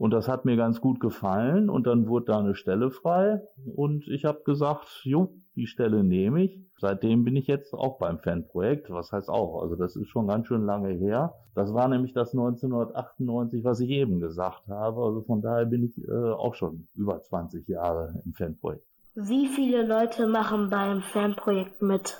und 0.00 0.12
das 0.12 0.28
hat 0.28 0.46
mir 0.46 0.56
ganz 0.56 0.80
gut 0.80 0.98
gefallen 0.98 1.68
und 1.68 1.86
dann 1.86 2.08
wurde 2.08 2.24
da 2.32 2.38
eine 2.38 2.54
Stelle 2.54 2.90
frei 2.90 3.42
und 3.76 4.08
ich 4.08 4.24
habe 4.24 4.40
gesagt, 4.44 5.02
jo, 5.04 5.34
die 5.56 5.66
Stelle 5.66 6.02
nehme 6.02 6.42
ich. 6.42 6.58
Seitdem 6.78 7.22
bin 7.22 7.36
ich 7.36 7.46
jetzt 7.46 7.74
auch 7.74 7.98
beim 7.98 8.18
Fanprojekt. 8.18 8.90
Was 8.90 9.12
heißt 9.12 9.28
auch? 9.28 9.60
Also 9.60 9.76
das 9.76 9.96
ist 9.96 10.08
schon 10.08 10.26
ganz 10.26 10.46
schön 10.46 10.64
lange 10.64 10.88
her. 10.88 11.34
Das 11.54 11.74
war 11.74 11.86
nämlich 11.86 12.14
das 12.14 12.32
1998, 12.32 13.62
was 13.62 13.80
ich 13.80 13.90
eben 13.90 14.20
gesagt 14.20 14.68
habe. 14.68 15.04
Also 15.04 15.20
von 15.20 15.42
daher 15.42 15.66
bin 15.66 15.84
ich 15.84 16.02
äh, 16.08 16.10
auch 16.10 16.54
schon 16.54 16.88
über 16.94 17.20
20 17.20 17.68
Jahre 17.68 18.22
im 18.24 18.32
Fanprojekt. 18.32 18.86
Wie 19.14 19.48
viele 19.48 19.86
Leute 19.86 20.26
machen 20.26 20.70
beim 20.70 21.02
Fanprojekt 21.02 21.82
mit? 21.82 22.16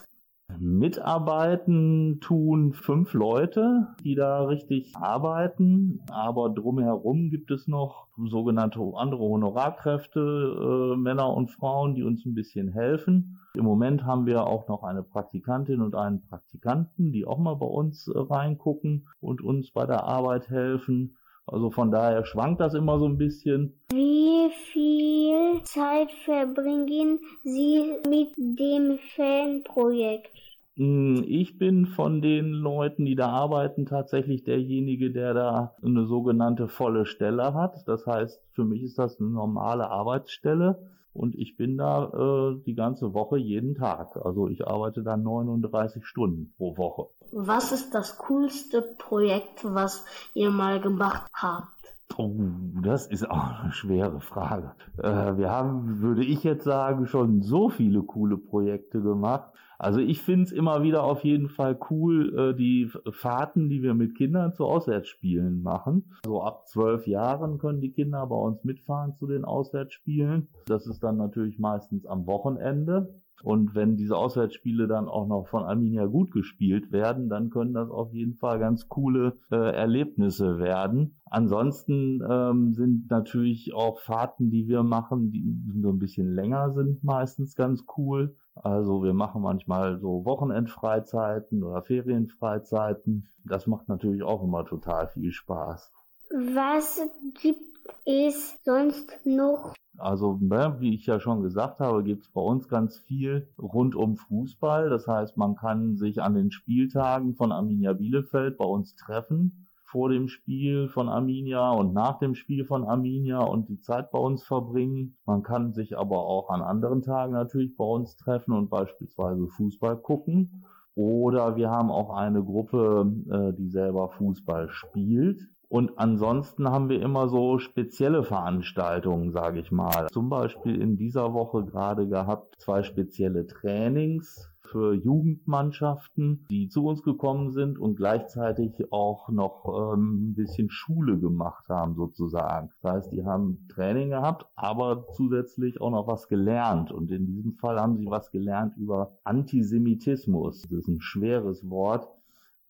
Mitarbeiten 0.59 2.21
tun 2.21 2.73
fünf 2.73 3.15
Leute, 3.15 3.89
die 4.03 4.15
da 4.15 4.45
richtig 4.45 4.97
arbeiten, 4.97 6.01
aber 6.11 6.51
drumherum 6.51 7.31
gibt 7.31 7.51
es 7.51 7.69
noch 7.69 8.09
sogenannte 8.17 8.81
andere 8.95 9.21
Honorarkräfte, 9.21 10.21
äh, 10.21 10.97
Männer 10.97 11.33
und 11.35 11.51
Frauen, 11.51 11.95
die 11.95 12.03
uns 12.03 12.25
ein 12.27 12.35
bisschen 12.35 12.69
helfen. 12.73 13.39
Im 13.55 13.65
Moment 13.65 14.05
haben 14.05 14.27
wir 14.27 14.47
auch 14.47 14.69
noch 14.69 14.83
eine 14.83 15.03
Praktikantin 15.03 15.81
und 15.81 15.95
einen 15.95 16.23
Praktikanten, 16.23 17.13
die 17.13 17.27
auch 17.27 17.39
mal 17.39 17.55
bei 17.55 17.67
uns 17.67 18.09
äh, 18.09 18.13
reingucken 18.17 19.09
und 19.21 19.43
uns 19.43 19.73
bei 19.73 19.87
der 19.87 20.05
Arbeit 20.05 20.51
helfen. 20.51 21.17
Also 21.51 21.71
von 21.71 21.91
daher 21.91 22.25
schwankt 22.25 22.61
das 22.61 22.75
immer 22.75 22.99
so 23.01 23.07
ein 23.07 23.19
bisschen. 23.19 23.75
Wie 23.93 24.51
viel 24.73 25.63
Zeit 25.65 26.13
verbringen 26.25 27.19
Sie 27.43 27.97
mit 28.09 28.37
dem 28.37 28.99
Fanprojekt? 29.17 30.31
Hm, 30.77 31.25
ich 31.27 31.59
bin 31.59 31.87
von 31.87 32.23
den 32.23 32.53
Leuten, 32.53 33.05
die 33.05 33.17
da 33.17 33.31
arbeiten, 33.31 33.85
tatsächlich 33.85 34.45
derjenige, 34.45 35.11
der 35.11 35.35
da 35.35 35.75
eine 35.83 36.07
sogenannte 36.07 36.69
volle 36.69 37.05
Stelle 37.05 37.53
hat. 37.53 37.83
Das 37.87 38.07
heißt, 38.07 38.41
für 38.53 38.65
mich 38.65 38.85
ist 38.85 38.99
das 38.99 39.19
eine 39.19 39.31
normale 39.31 39.91
Arbeitsstelle 39.91 40.89
und 41.13 41.35
ich 41.35 41.57
bin 41.57 41.77
da 41.77 42.05
äh, 42.05 42.63
die 42.65 42.75
ganze 42.75 43.15
Woche 43.15 43.39
jeden 43.39 43.75
Tag. 43.75 44.17
Also 44.17 44.49
ich 44.49 44.67
arbeite 44.67 45.03
da 45.03 45.17
39 45.17 46.05
Stunden 46.07 46.53
pro 46.57 46.77
Woche. 46.77 47.09
Was 47.33 47.73
ist 47.73 47.95
das 47.95 48.19
coolste 48.19 48.83
Projekt, 48.83 49.65
was 49.65 50.05
ihr 50.35 50.51
mal 50.51 50.81
gemacht 50.81 51.31
habt? 51.33 51.80
Oh, 52.17 52.35
das 52.83 53.07
ist 53.07 53.31
auch 53.31 53.63
eine 53.63 53.73
schwere 53.73 54.21
Frage. 54.21 54.73
Äh, 54.99 55.37
wir 55.39 55.51
haben, 55.51 56.01
würde 56.01 56.25
ich 56.25 56.43
jetzt 56.45 56.65
sagen, 56.65 57.07
schon 57.07 57.43
so 57.43 57.69
viele 57.69 58.03
coole 58.03 58.37
Projekte 58.37 59.01
gemacht. 59.01 59.51
Also 59.79 60.01
ich 60.01 60.21
finde 60.21 60.45
es 60.45 60.53
immer 60.53 60.83
wieder 60.83 61.05
auf 61.05 61.25
jeden 61.25 61.49
Fall 61.49 61.79
cool, 61.89 62.39
äh, 62.39 62.55
die 62.55 62.91
Fahrten, 63.13 63.71
die 63.71 63.83
wir 63.83 63.95
mit 63.95 64.15
Kindern 64.15 64.53
zu 64.53 64.67
Auswärtsspielen 64.67 65.63
machen. 65.63 66.13
So 66.27 66.43
ab 66.43 66.69
zwölf 66.69 67.07
Jahren 67.07 67.59
können 67.59 67.81
die 67.81 67.93
Kinder 67.93 68.27
bei 68.27 68.37
uns 68.37 68.63
mitfahren 68.63 69.15
zu 69.15 69.27
den 69.27 69.47
Auswärtsspielen. 69.47 70.49
Das 70.67 70.87
ist 70.87 71.03
dann 71.03 71.17
natürlich 71.17 71.59
meistens 71.59 72.05
am 72.05 72.27
Wochenende. 72.27 73.23
Und 73.43 73.75
wenn 73.75 73.97
diese 73.97 74.17
Auswärtsspiele 74.17 74.87
dann 74.87 75.09
auch 75.09 75.27
noch 75.27 75.47
von 75.47 75.65
Arminia 75.65 76.07
gut 76.07 76.31
gespielt 76.31 76.93
werden, 76.93 77.29
dann 77.29 77.51
können 77.51 77.75
das 77.75 77.91
auf 77.91 78.13
jeden 78.13 78.35
Fall 78.35 78.59
ganz 78.59 78.89
coole 78.89 79.39
äh, 79.51 79.57
Erlebnisse 79.57 80.59
werden. 80.59 81.17
Ansonsten 81.27 82.21
ähm, 82.29 82.75
sind 82.75 83.11
natürlich 83.11 83.73
auch 83.75 84.01
Fahrten, 84.01 84.51
die 84.51 84.67
wir 84.67 84.83
machen, 84.83 85.31
die 85.31 85.57
so 85.81 85.91
ein 85.91 85.99
bisschen 85.99 86.35
länger 86.35 86.73
sind, 86.73 87.05
meistens 87.05 87.55
ganz 87.55 87.85
cool. 87.97 88.35
Also 88.55 89.03
wir 89.03 89.15
machen 89.15 89.43
manchmal 89.43 89.99
so 90.01 90.25
Wochenendfreizeiten 90.25 91.63
oder 91.63 91.83
Ferienfreizeiten. 91.83 93.29
Das 93.45 93.67
macht 93.67 93.89
natürlich 93.89 94.23
auch 94.23 94.43
immer 94.43 94.65
total 94.65 95.09
viel 95.09 95.33
Spaß. 95.33 95.93
Was 96.31 97.01
gibt 97.41 97.61
es 98.05 98.59
sonst 98.65 99.19
noch? 99.25 99.75
Also, 100.01 100.39
ne, 100.41 100.77
wie 100.79 100.95
ich 100.95 101.07
ja 101.07 101.21
schon 101.21 101.43
gesagt 101.43 101.81
habe, 101.81 102.03
gibt 102.03 102.23
es 102.23 102.29
bei 102.29 102.41
uns 102.41 102.69
ganz 102.69 102.99
viel 102.99 103.49
rund 103.59 103.95
um 103.95 104.17
Fußball. 104.17 104.91
Das 104.91 105.07
heißt, 105.07 105.37
man 105.37 105.57
kann 105.57 105.97
sich 105.97 106.23
an 106.23 106.35
den 106.35 106.51
Spieltagen 106.51 107.35
von 107.35 107.53
Arminia 107.53 107.93
Bielefeld 107.93 108.57
bei 108.59 108.65
uns 108.65 108.97
treffen 108.97 109.67
vor 109.91 110.09
dem 110.09 110.29
Spiel 110.29 110.89
von 110.89 111.09
Arminia 111.09 111.73
und 111.73 111.93
nach 111.93 112.21
dem 112.21 112.37
Spiel 112.37 112.65
von 112.65 112.85
Arminia 112.85 113.41
und 113.41 113.69
die 113.69 113.81
Zeit 113.81 114.13
bei 114.13 114.21
uns 114.21 114.45
verbringen. 114.45 115.17
Man 115.27 115.43
kann 115.43 115.73
sich 115.73 115.99
aber 115.99 116.19
auch 116.19 116.49
an 116.51 116.63
anderen 116.63 117.03
Tagen 117.03 117.33
natürlich 117.33 117.77
bei 117.77 117.85
uns 117.85 118.17
treffen 118.17 118.53
und 118.53 118.71
beispielsweise 118.71 119.49
Fußball 119.49 119.97
gucken. 119.97 120.65
Oder 120.95 121.57
wir 121.57 121.71
haben 121.71 121.91
auch 121.91 122.11
eine 122.11 122.45
Gruppe, 122.45 123.13
äh, 123.31 123.53
die 123.53 123.69
selber 123.69 124.11
Fußball 124.11 124.69
spielt. 124.71 125.41
Und 125.71 126.01
ansonsten 126.01 126.69
haben 126.69 126.89
wir 126.89 127.01
immer 127.01 127.29
so 127.29 127.61
spezielle 127.61 128.25
Veranstaltungen, 128.25 129.31
sage 129.31 129.61
ich 129.61 129.71
mal. 129.71 130.09
Zum 130.13 130.29
Beispiel 130.29 130.81
in 130.81 130.97
dieser 130.97 131.33
Woche 131.33 131.65
gerade 131.65 132.09
gehabt 132.09 132.57
zwei 132.59 132.83
spezielle 132.83 133.47
Trainings 133.47 134.51
für 134.63 134.95
Jugendmannschaften, 134.95 136.45
die 136.51 136.69
zu 136.69 136.87
uns 136.87 137.05
gekommen 137.05 137.53
sind 137.53 137.79
und 137.79 137.95
gleichzeitig 137.95 138.73
auch 138.91 139.29
noch 139.29 139.95
ähm, 139.95 140.31
ein 140.31 140.35
bisschen 140.35 140.71
Schule 140.71 141.19
gemacht 141.19 141.69
haben 141.69 141.95
sozusagen. 141.95 142.71
Das 142.83 142.93
heißt, 142.93 143.13
die 143.13 143.25
haben 143.25 143.69
Training 143.69 144.11
gehabt, 144.11 144.47
aber 144.57 145.07
zusätzlich 145.13 145.81
auch 145.81 145.91
noch 145.91 146.09
was 146.09 146.27
gelernt. 146.27 146.91
Und 146.91 147.13
in 147.13 147.27
diesem 147.27 147.55
Fall 147.55 147.81
haben 147.81 147.97
sie 147.97 148.07
was 148.07 148.33
gelernt 148.33 148.77
über 148.77 149.19
Antisemitismus. 149.23 150.63
Das 150.63 150.73
ist 150.73 150.89
ein 150.89 151.01
schweres 151.01 151.69
Wort. 151.71 152.09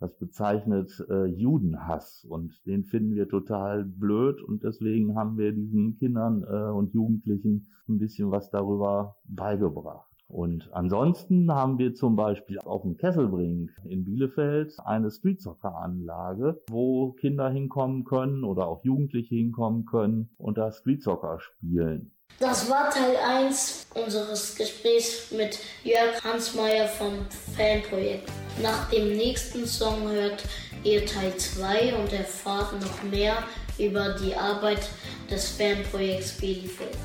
Das 0.01 0.17
bezeichnet 0.17 1.05
äh, 1.11 1.27
Judenhass 1.27 2.25
und 2.25 2.67
den 2.67 2.85
finden 2.85 3.15
wir 3.15 3.29
total 3.29 3.85
blöd 3.85 4.41
und 4.41 4.65
deswegen 4.65 5.15
haben 5.15 5.37
wir 5.37 5.53
diesen 5.53 5.99
Kindern 5.99 6.43
äh, 6.43 6.73
und 6.73 6.95
Jugendlichen 6.95 7.69
ein 7.87 7.99
bisschen 7.99 8.31
was 8.31 8.51
darüber 8.51 9.17
beigebracht. 9.25 10.10
Und 10.31 10.69
ansonsten 10.73 11.53
haben 11.53 11.79
wir 11.79 11.95
zum 11.95 12.14
Beispiel 12.14 12.61
auf 12.61 12.83
dem 12.83 12.97
Kesselbrink 12.97 13.71
in 13.85 14.05
Bielefeld 14.05 14.75
eine 14.85 15.11
Streetsoccer-Anlage, 15.11 16.62
wo 16.71 17.12
Kinder 17.12 17.51
hinkommen 17.51 18.05
können 18.05 18.45
oder 18.45 18.69
auch 18.69 18.85
Jugendliche 18.85 19.35
hinkommen 19.35 19.87
können 19.87 20.31
und 20.38 20.57
da 20.57 20.71
Streetsoccer 20.71 21.40
spielen. 21.40 22.12
Das 22.38 22.71
war 22.71 22.90
Teil 22.90 23.16
1 23.47 23.88
unseres 23.95 24.55
Gesprächs 24.55 25.33
mit 25.33 25.59
Jörg 25.85 26.23
Hansmeier 26.25 26.87
vom 26.87 27.12
Fanprojekt. 27.57 28.31
Nach 28.62 28.88
dem 28.88 29.16
nächsten 29.16 29.66
Song 29.66 30.09
hört 30.09 30.45
ihr 30.85 31.05
Teil 31.05 31.37
2 31.37 31.97
und 31.97 32.12
erfahrt 32.12 32.81
noch 32.81 33.03
mehr 33.11 33.35
über 33.79 34.14
die 34.14 34.35
Arbeit 34.35 34.88
des 35.29 35.51
Fanprojekts 35.51 36.38
Bielefeld. 36.38 36.97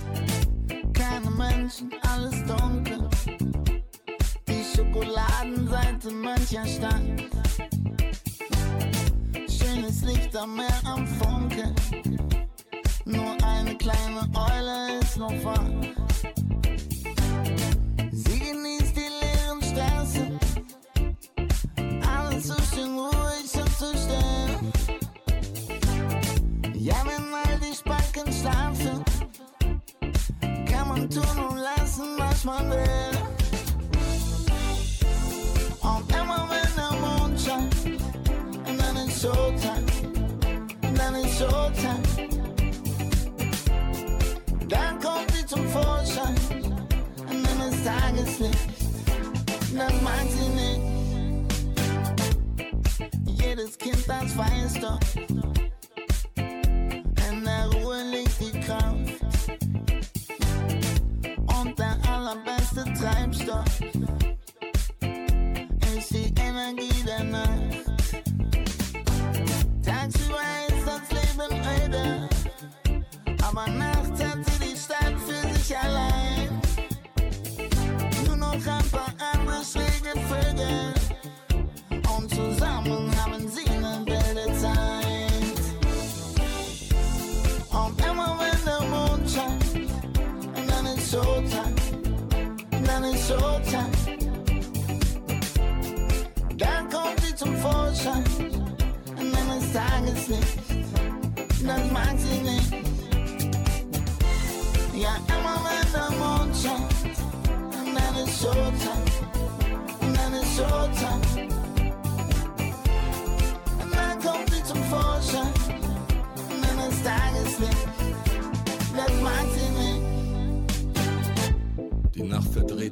Keine 0.93 1.29
Menschen, 1.31 1.91
alles 2.03 2.35
dunkel. 2.45 2.94
Schokoladenseite 4.95 6.09
mancher 6.11 6.65
Stadt. 6.65 7.01
Schönes 9.49 10.01
Licht 10.03 10.35
am 10.37 10.55
Meer 10.55 10.79
am 10.85 11.05
Funkeln. 11.05 11.75
Nur 13.03 13.35
eine 13.43 13.75
kleine 13.75 14.21
Eule 14.33 14.99
ist 15.01 15.17
noch 15.17 15.43
wach. 15.43 15.74
Tageslicht. 47.85 48.69
Das 49.77 50.01
mag 50.01 50.25
sie 50.27 50.49
nicht. 50.59 50.81
Jedes 53.39 53.77
Kind, 53.77 54.03
das 54.07 54.35
weiß 54.35 54.73
doch. 54.81 54.99
In 56.35 57.43
der 57.43 57.69
Ruhe 57.73 58.01
liegt 58.09 58.41
die 58.41 58.59
Kraft. 58.61 59.21
Und 61.61 61.77
der 61.77 61.95
allerbeste 62.09 62.85
Treibstoff 62.99 63.81
ist 65.95 66.09
die 66.09 66.33
Energie 66.41 67.03
der 67.05 67.23
Nacht. 67.23 67.85
Tagsüber 69.83 70.41
ist 70.69 70.87
das 70.87 71.11
Leben 71.11 71.51
öde, 71.83 72.29
aber 73.43 73.67
nachts 73.69 74.23
hat 74.23 74.39
sie 74.43 74.59
die 74.71 74.75
Stadt 74.75 75.13
für 75.27 75.53
sich 75.53 75.77
allein. 75.77 76.24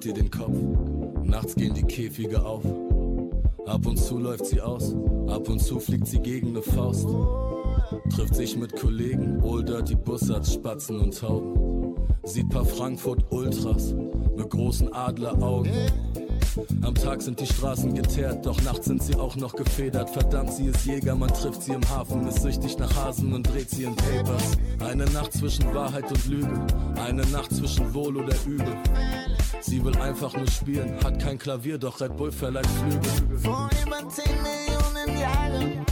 Verdreht 0.04 0.18
ihr 0.18 0.24
den 0.24 0.32
Kopf, 0.32 1.24
nachts 1.24 1.56
gehen 1.56 1.74
die 1.74 1.84
Käfige 1.84 2.44
auf. 2.44 2.63
Ab 3.66 3.86
und 3.86 3.98
zu 3.98 4.18
läuft 4.18 4.46
sie 4.46 4.60
aus, 4.60 4.94
ab 5.28 5.48
und 5.48 5.60
zu 5.60 5.80
fliegt 5.80 6.08
sie 6.08 6.20
gegen 6.20 6.50
eine 6.50 6.62
Faust. 6.62 7.08
Trifft 8.13 8.36
sich 8.36 8.58
mit 8.58 8.76
Kollegen, 8.76 9.42
Old 9.42 9.70
Dirty 9.70 9.96
Bussards, 9.96 10.54
Spatzen 10.56 11.00
und 11.00 11.18
Tauben. 11.18 11.96
Sieht 12.24 12.50
paar 12.50 12.66
Frankfurt 12.66 13.24
Ultras 13.32 13.96
mit 14.36 14.50
großen 14.50 14.92
Adleraugen. 14.94 15.72
Am 16.82 16.96
Tag 16.96 17.22
sind 17.22 17.39
die 17.39 17.48
Straßen 17.48 17.94
geteert, 17.94 18.46
doch 18.46 18.62
nachts 18.63 18.88
sind 18.88 19.02
sie 19.02 19.16
auch 19.16 19.38
noch 19.38 19.56
gefedert. 19.56 20.10
Verdammt, 20.10 20.52
sie 20.52 20.66
ist 20.66 20.86
Jäger, 20.86 21.16
man 21.16 21.30
trifft 21.30 21.63
sie 21.63 21.72
im 21.72 21.89
Hafen, 21.89 22.28
ist 22.28 22.42
süchtig 22.42 22.78
nach 22.78 22.94
Hasen 22.96 23.34
und 23.34 23.44
dreht 23.44 23.70
sie 23.70 23.86
in 23.86 23.96
Papers. 23.96 24.58
Eine 24.86 25.06
Nacht 25.06 25.34
zwischen 25.34 25.74
Wahrheit 25.74 26.12
und 26.12 26.28
Lüge, 26.28 26.68
eine 26.96 27.26
Nacht 27.28 27.56
zwischen 27.56 27.94
Wohl 27.94 28.18
oder 28.18 28.36
Übel. 28.46 28.76
Sie 29.62 29.84
will 29.84 29.96
einfach 29.98 30.36
nur 30.36 30.48
spielen, 30.50 31.04
hat 31.04 31.20
kein 31.22 31.38
Klavier, 31.38 31.78
doch 31.78 32.00
Red 32.02 32.16
Bull 32.18 32.32
verleiht 32.32 32.68
Flügel. 32.68 33.39
Vor 33.39 33.70
über 33.86 34.10
10 34.10 34.26
Millionen 34.42 35.20
Jahren 35.20 35.86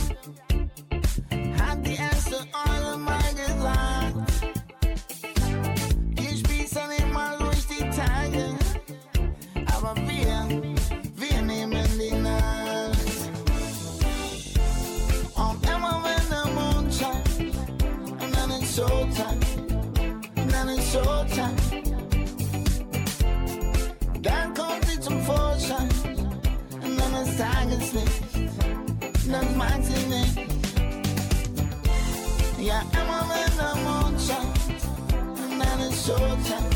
Showtime. 36.02 36.72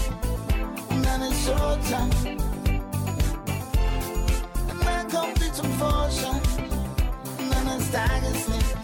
Und 4.69 4.85
dann 4.85 5.07
kommt 5.11 5.39
sie 5.39 5.51
zum 5.51 5.71
Vorschein 5.73 6.41
dann 7.49 7.79
ist 7.79 7.93
Tageslicht. 7.93 8.75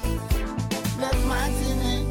Das 0.99 1.25
mag 1.25 1.49
sie 1.59 1.73
nicht. 1.75 2.05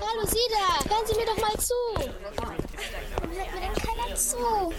Hallo 0.00 0.26
Sie 0.26 0.46
da, 0.50 0.90
hören 0.90 1.06
Sie 1.06 1.14
mir 1.16 1.26
doch 1.26 1.40
mal 1.40 1.58
zu. 1.58 1.74
Hört 3.20 3.54
mir 3.54 3.60
denn 3.60 3.74
keiner 3.74 4.14
zu? 4.16 4.72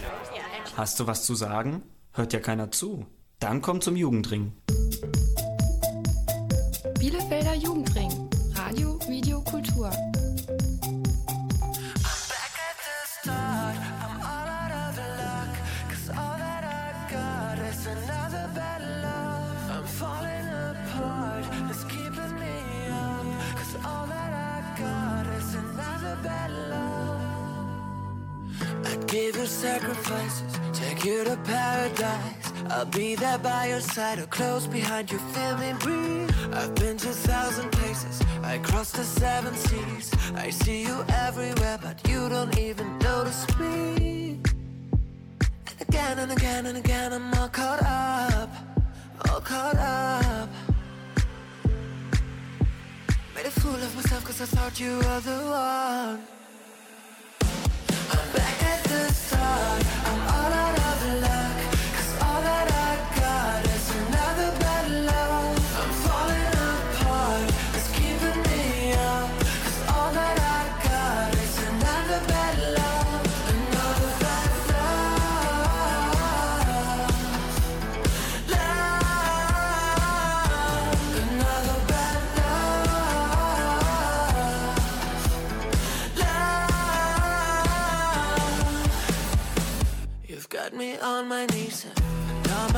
Hast 0.76 1.00
du 1.00 1.06
was 1.06 1.24
zu 1.24 1.34
sagen? 1.34 1.82
Hört 2.12 2.32
ja 2.32 2.40
keiner 2.40 2.70
zu. 2.70 3.06
Dann 3.38 3.62
komm 3.62 3.80
zum 3.80 3.96
Jugendring. 3.96 4.52
Give 29.10 29.48
sacrifices, 29.48 30.52
take 30.72 31.04
you 31.04 31.24
to 31.24 31.36
paradise. 31.38 32.52
I'll 32.70 32.84
be 32.84 33.16
there 33.16 33.38
by 33.38 33.66
your 33.66 33.80
side 33.80 34.20
or 34.20 34.26
close 34.26 34.66
behind 34.66 35.10
you, 35.10 35.18
feel 35.18 35.56
me 35.58 35.72
breathe. 35.80 36.30
I've 36.52 36.74
been 36.76 36.96
to 36.98 37.08
thousand 37.08 37.72
places, 37.72 38.22
I 38.44 38.58
crossed 38.58 38.94
the 38.94 39.02
seven 39.02 39.54
seas. 39.54 40.12
I 40.36 40.50
see 40.50 40.82
you 40.82 41.04
everywhere, 41.08 41.78
but 41.82 41.96
you 42.08 42.28
don't 42.28 42.56
even 42.56 42.98
notice 42.98 43.46
me. 43.58 44.40
And 45.66 45.80
again 45.80 46.18
and 46.20 46.30
again 46.30 46.66
and 46.66 46.78
again, 46.78 47.12
I'm 47.12 47.34
all 47.34 47.48
caught 47.48 47.82
up, 47.82 48.50
all 49.28 49.40
caught 49.40 49.76
up. 49.76 50.48
Made 53.34 53.46
a 53.46 53.50
fool 53.50 53.74
of 53.74 53.96
myself 53.96 54.24
cause 54.24 54.40
I 54.40 54.46
thought 54.46 54.78
you 54.78 54.96
were 54.98 55.20
the 55.20 55.38
one. 55.50 56.39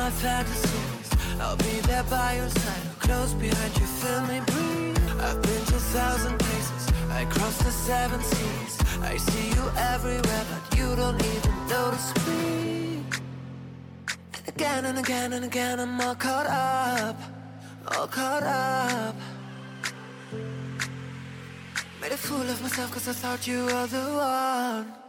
My 0.03 0.09
fantasies. 0.09 1.09
I'll 1.39 1.55
be 1.55 1.75
there 1.89 2.03
by 2.03 2.35
your 2.35 2.49
side, 2.49 2.87
close 2.99 3.33
behind 3.45 3.73
you, 3.79 3.87
feel 4.01 4.21
me 4.31 4.37
breathe. 4.51 5.21
I've 5.27 5.41
been 5.41 5.63
to 5.71 5.79
thousand 5.95 6.35
places, 6.39 6.83
I 7.19 7.23
crossed 7.33 7.63
the 7.67 7.71
seven 7.71 8.21
seas. 8.21 8.73
I 9.11 9.15
see 9.15 9.47
you 9.57 9.65
everywhere, 9.93 10.45
but 10.51 10.63
you 10.77 10.87
don't 11.01 11.21
even 11.33 11.53
notice 11.75 12.09
me. 12.27 13.05
Again 14.53 14.83
and 14.89 14.97
again 14.99 15.31
and 15.35 15.45
again, 15.45 15.79
I'm 15.79 16.01
all 16.01 16.15
caught 16.15 16.47
up, 16.47 17.17
all 17.95 18.07
caught 18.07 18.43
up. 18.43 19.15
Made 22.01 22.11
a 22.11 22.21
fool 22.27 22.47
of 22.53 22.61
myself 22.61 22.91
cause 22.91 23.07
I 23.07 23.13
thought 23.13 23.47
you 23.47 23.59
were 23.69 23.87
the 23.87 24.05
one. 24.33 25.02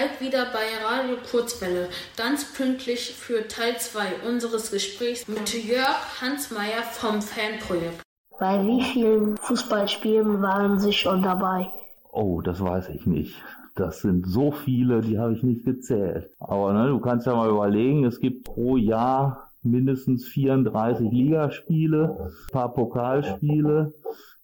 Seid 0.00 0.20
wieder 0.20 0.46
bei 0.46 0.66
Radio 0.82 1.16
Kurzwelle, 1.30 1.88
ganz 2.16 2.54
pünktlich 2.54 3.12
für 3.12 3.46
Teil 3.48 3.76
2 3.76 4.28
unseres 4.28 4.70
Gesprächs 4.70 5.28
mit 5.28 5.52
Jörg 5.52 6.22
Hansmeier 6.22 6.82
vom 6.92 7.20
Fanprojekt. 7.20 8.00
Bei 8.38 8.64
wie 8.64 8.82
vielen 8.82 9.36
Fußballspielen 9.36 10.40
waren 10.40 10.78
Sie 10.78 10.94
schon 10.94 11.22
dabei? 11.22 11.70
Oh, 12.12 12.40
das 12.40 12.62
weiß 12.62 12.88
ich 12.90 13.04
nicht. 13.04 13.34
Das 13.74 14.00
sind 14.00 14.26
so 14.26 14.52
viele, 14.52 15.02
die 15.02 15.18
habe 15.18 15.34
ich 15.34 15.42
nicht 15.42 15.66
gezählt. 15.66 16.30
Aber 16.38 16.72
ne, 16.72 16.88
du 16.88 17.00
kannst 17.00 17.26
ja 17.26 17.34
mal 17.34 17.50
überlegen, 17.50 18.04
es 18.04 18.20
gibt 18.20 18.44
pro 18.44 18.78
Jahr 18.78 19.50
mindestens 19.62 20.26
34 20.28 21.10
Ligaspiele, 21.10 22.30
ein 22.30 22.52
paar 22.52 22.72
Pokalspiele. 22.72 23.92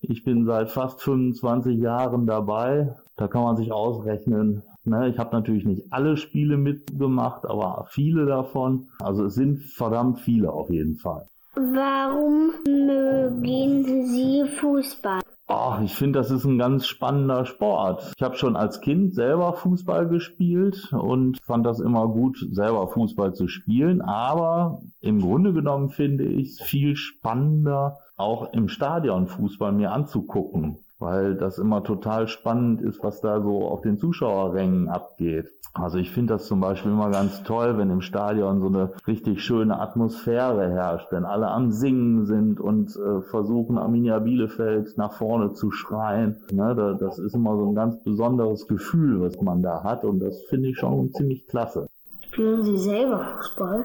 Ich 0.03 0.23
bin 0.23 0.45
seit 0.45 0.71
fast 0.71 1.01
25 1.01 1.79
Jahren 1.79 2.27
dabei. 2.27 2.95
Da 3.17 3.29
kann 3.29 3.43
man 3.43 3.57
sich 3.57 3.73
ausrechnen. 3.73 4.63
Ne, 4.87 5.09
ich 5.09 5.19
habe 5.19 5.35
natürlich 5.35 5.65
nicht 5.65 5.83
alle 5.91 6.17
Spiele 6.17 6.57
mitgemacht, 6.57 7.45
aber 7.45 7.87
viele 7.91 8.25
davon. 8.25 8.89
Also 9.01 9.25
es 9.25 9.35
sind 9.35 9.59
verdammt 9.59 10.21
viele 10.21 10.53
auf 10.53 10.71
jeden 10.71 10.97
Fall. 10.97 11.27
Warum 11.57 12.53
mögen 12.65 14.07
Sie 14.07 14.45
Fußball? 14.61 15.23
Ach, 15.49 15.81
ich 15.81 15.95
finde, 15.95 16.21
das 16.21 16.31
ist 16.31 16.45
ein 16.45 16.59
ganz 16.59 16.87
spannender 16.87 17.47
Sport. 17.47 18.13
Ich 18.17 18.23
habe 18.23 18.37
schon 18.37 18.55
als 18.55 18.81
Kind 18.81 19.15
selber 19.15 19.55
Fußball 19.55 20.07
gespielt 20.07 20.93
und 20.93 21.39
fand 21.45 21.67
das 21.67 21.81
immer 21.81 22.07
gut, 22.07 22.39
selber 22.53 22.87
Fußball 22.87 23.35
zu 23.35 23.49
spielen. 23.49 24.03
Aber 24.03 24.83
im 25.01 25.21
Grunde 25.21 25.53
genommen 25.53 25.91
finde 25.91 26.25
ich 26.25 26.51
es 26.51 26.61
viel 26.61 26.95
spannender, 26.95 27.99
auch 28.17 28.53
im 28.53 28.69
Stadion 28.69 29.27
Fußball 29.27 29.73
mir 29.73 29.91
anzugucken 29.91 30.79
weil 30.99 31.35
das 31.35 31.59
immer 31.59 31.85
total 31.85 32.29
spannend 32.29 32.81
ist, 32.81 33.03
was 33.03 33.21
da 33.21 33.41
so 33.41 33.67
auf 33.69 33.83
den 33.83 33.99
Zuschauerrängen 33.99 34.89
abgeht. 34.89 35.47
Also 35.75 35.99
ich 35.99 36.11
finde 36.11 36.35
das 36.35 36.47
zum 36.47 36.61
Beispiel 36.61 36.91
immer 36.91 37.11
ganz 37.11 37.43
toll, 37.43 37.77
wenn 37.77 37.91
im 37.91 38.01
Stadion 38.01 38.61
so 38.61 38.69
eine 38.69 38.93
richtig 39.07 39.43
schöne 39.43 39.79
Atmosphäre 39.79 40.71
herrscht, 40.71 41.09
wenn 41.13 41.27
alle 41.27 41.49
am 41.49 41.71
Singen 41.71 42.25
sind 42.25 42.61
und 42.61 42.97
äh, 42.97 43.21
versuchen, 43.21 43.77
Arminia 43.77 44.19
Bielefeld 44.19 44.97
nach 44.97 45.13
vorne 45.13 45.53
zu 45.53 45.71
schreien. 45.71 46.41
Ne, 46.51 46.75
da, 46.75 46.95
das 46.95 47.19
ist 47.19 47.35
immer 47.35 47.57
so 47.57 47.69
ein 47.69 47.75
ganz 47.75 48.03
besonderes 48.03 48.67
Gefühl, 48.67 49.21
was 49.21 49.39
man 49.43 49.63
da 49.63 49.83
hat 49.83 50.05
und 50.05 50.21
das 50.21 50.43
finde 50.49 50.71
ich 50.71 50.79
schon 50.79 51.13
ziemlich 51.13 51.47
klasse. 51.47 51.89
Spielen 52.23 52.63
Sie 52.65 52.79
selber 52.79 53.23
Fußball? 53.37 53.85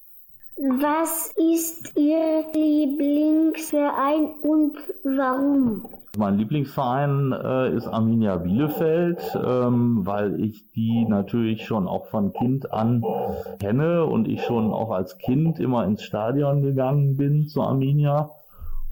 Was 0.57 1.33
ist 1.37 1.97
Ihr 1.97 2.45
Lieblingsverein 2.53 4.33
und 4.43 4.77
warum? 5.03 5.87
Mein 6.17 6.37
Lieblingsverein 6.37 7.31
äh, 7.31 7.73
ist 7.73 7.87
Arminia 7.87 8.35
Bielefeld, 8.35 9.21
ähm, 9.35 10.05
weil 10.05 10.43
ich 10.43 10.69
die 10.73 11.05
natürlich 11.05 11.65
schon 11.65 11.87
auch 11.87 12.07
von 12.07 12.33
Kind 12.33 12.73
an 12.73 13.03
kenne 13.59 14.05
und 14.05 14.27
ich 14.27 14.43
schon 14.43 14.71
auch 14.73 14.91
als 14.91 15.17
Kind 15.17 15.59
immer 15.59 15.85
ins 15.85 16.03
Stadion 16.03 16.61
gegangen 16.61 17.15
bin 17.15 17.47
zu 17.47 17.61
Arminia. 17.61 18.31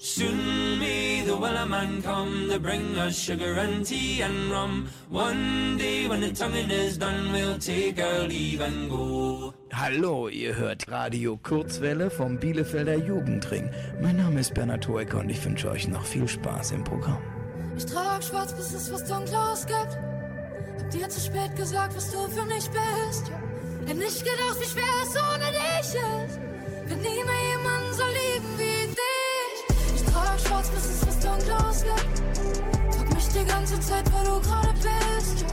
Soon 0.00 0.78
may 0.78 1.22
the 1.22 1.36
wellerman 1.36 2.04
come 2.04 2.48
to 2.48 2.60
bring 2.60 2.96
us 2.96 3.18
sugar 3.18 3.54
and 3.54 3.84
tea 3.84 4.22
and 4.22 4.48
rum. 4.48 4.88
One 5.10 5.76
day 5.76 6.06
when 6.06 6.20
the 6.20 6.30
tonguing 6.32 6.70
is 6.70 6.96
done, 6.96 7.32
we'll 7.32 7.58
take 7.58 8.00
our 8.00 8.28
leave 8.28 8.60
and 8.60 8.88
go. 8.88 9.52
Hallo, 9.72 10.28
ihr 10.28 10.54
hört 10.54 10.88
Radio 10.88 11.36
Kurzwelle 11.36 12.10
vom 12.10 12.38
Bielefelder 12.38 12.94
Jugendring. 12.94 13.68
Mein 14.00 14.18
Name 14.18 14.38
ist 14.38 14.54
Bernhard 14.54 14.86
Hoeker 14.86 15.18
und 15.18 15.30
ich 15.30 15.44
wünsche 15.44 15.68
euch 15.68 15.88
noch 15.88 16.04
viel 16.04 16.28
Spaß 16.28 16.70
im 16.70 16.84
Programm. 16.84 17.18
Ich 17.76 17.86
trag 17.86 18.22
schwarz, 18.22 18.52
bis 18.54 18.72
es 18.74 18.92
was 18.92 19.04
Dunkles 19.04 19.66
gibt. 19.66 19.98
Hab 20.78 20.90
dir 20.92 21.08
zu 21.08 21.20
spät 21.20 21.56
gesagt, 21.56 21.96
was 21.96 22.12
du 22.12 22.18
für 22.28 22.44
mich 22.44 22.70
bist. 22.70 23.32
Hätte 23.84 23.98
nicht 23.98 24.24
gedacht, 24.24 24.60
wie 24.60 24.64
schwer 24.64 24.84
es 25.02 25.16
ohne 25.16 25.50
dich 25.50 25.94
ist. 25.94 26.38
Wird 26.88 27.02
nie 27.02 27.24
mehr 27.24 27.58
jemanden 27.58 27.94
so 27.94 28.04
lieben 28.04 28.58
wie 28.58 28.62
dich. 28.62 28.77
Schwarz, 30.58 30.70
bis 30.70 30.84
es 30.86 31.06
was 31.06 31.18
Dunkles 31.20 31.84
gibt. 31.84 32.94
Frag 32.94 33.14
mich 33.14 33.28
die 33.28 33.44
ganze 33.44 33.80
Zeit, 33.80 34.04
wo 34.12 34.24
du 34.24 34.40
gerade 34.40 34.72
bist. 34.72 35.44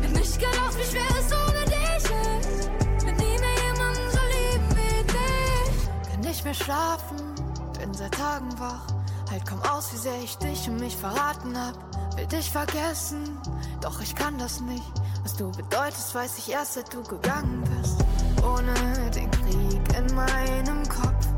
Hätte 0.00 0.18
nicht 0.18 0.38
gedacht, 0.38 0.76
wie 0.76 0.84
schwer 0.84 1.02
es 1.18 1.32
ohne 1.32 1.64
dich 1.64 2.04
ist. 2.04 3.04
Wird 3.04 3.18
nie 3.18 3.38
mehr 3.38 3.58
jemanden 3.66 4.10
so 4.10 4.18
lieben 4.18 4.70
wie 4.70 5.04
dich. 5.04 6.10
Kann 6.10 6.20
nicht 6.20 6.44
mehr 6.44 6.54
schlafen, 6.54 7.18
bin 7.78 7.94
seit 7.94 8.14
Tagen 8.14 8.58
wach. 8.58 8.86
Halt 9.30 9.42
komm 9.48 9.62
aus, 9.62 9.92
wie 9.92 9.98
sehr 9.98 10.18
ich 10.22 10.36
dich 10.38 10.68
und 10.68 10.80
mich 10.80 10.96
verraten 10.96 11.56
hab. 11.56 12.16
Will 12.16 12.26
dich 12.26 12.50
vergessen, 12.50 13.38
doch 13.80 14.00
ich 14.00 14.14
kann 14.14 14.38
das 14.38 14.60
nicht. 14.60 14.92
Was 15.22 15.36
du 15.36 15.52
bedeutest, 15.52 16.14
weiß 16.14 16.38
ich 16.38 16.50
erst, 16.50 16.74
seit 16.74 16.92
du 16.92 17.02
gegangen 17.04 17.62
bist. 17.62 17.98
Ohne 18.42 18.74
den 19.10 19.30
Krieg 19.30 19.96
in 19.96 20.14
meinem 20.14 20.88
Kopf. 20.88 21.28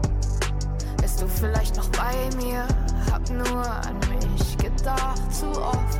Bist 1.02 1.20
du 1.20 1.28
vielleicht 1.28 1.76
noch 1.76 1.88
bei 1.90 2.14
mir? 2.36 2.66
Hab 3.10 3.28
nur 3.28 3.66
an 3.66 3.98
mich 4.08 4.56
gedacht, 4.58 5.34
zu 5.34 5.46
oft. 5.50 5.98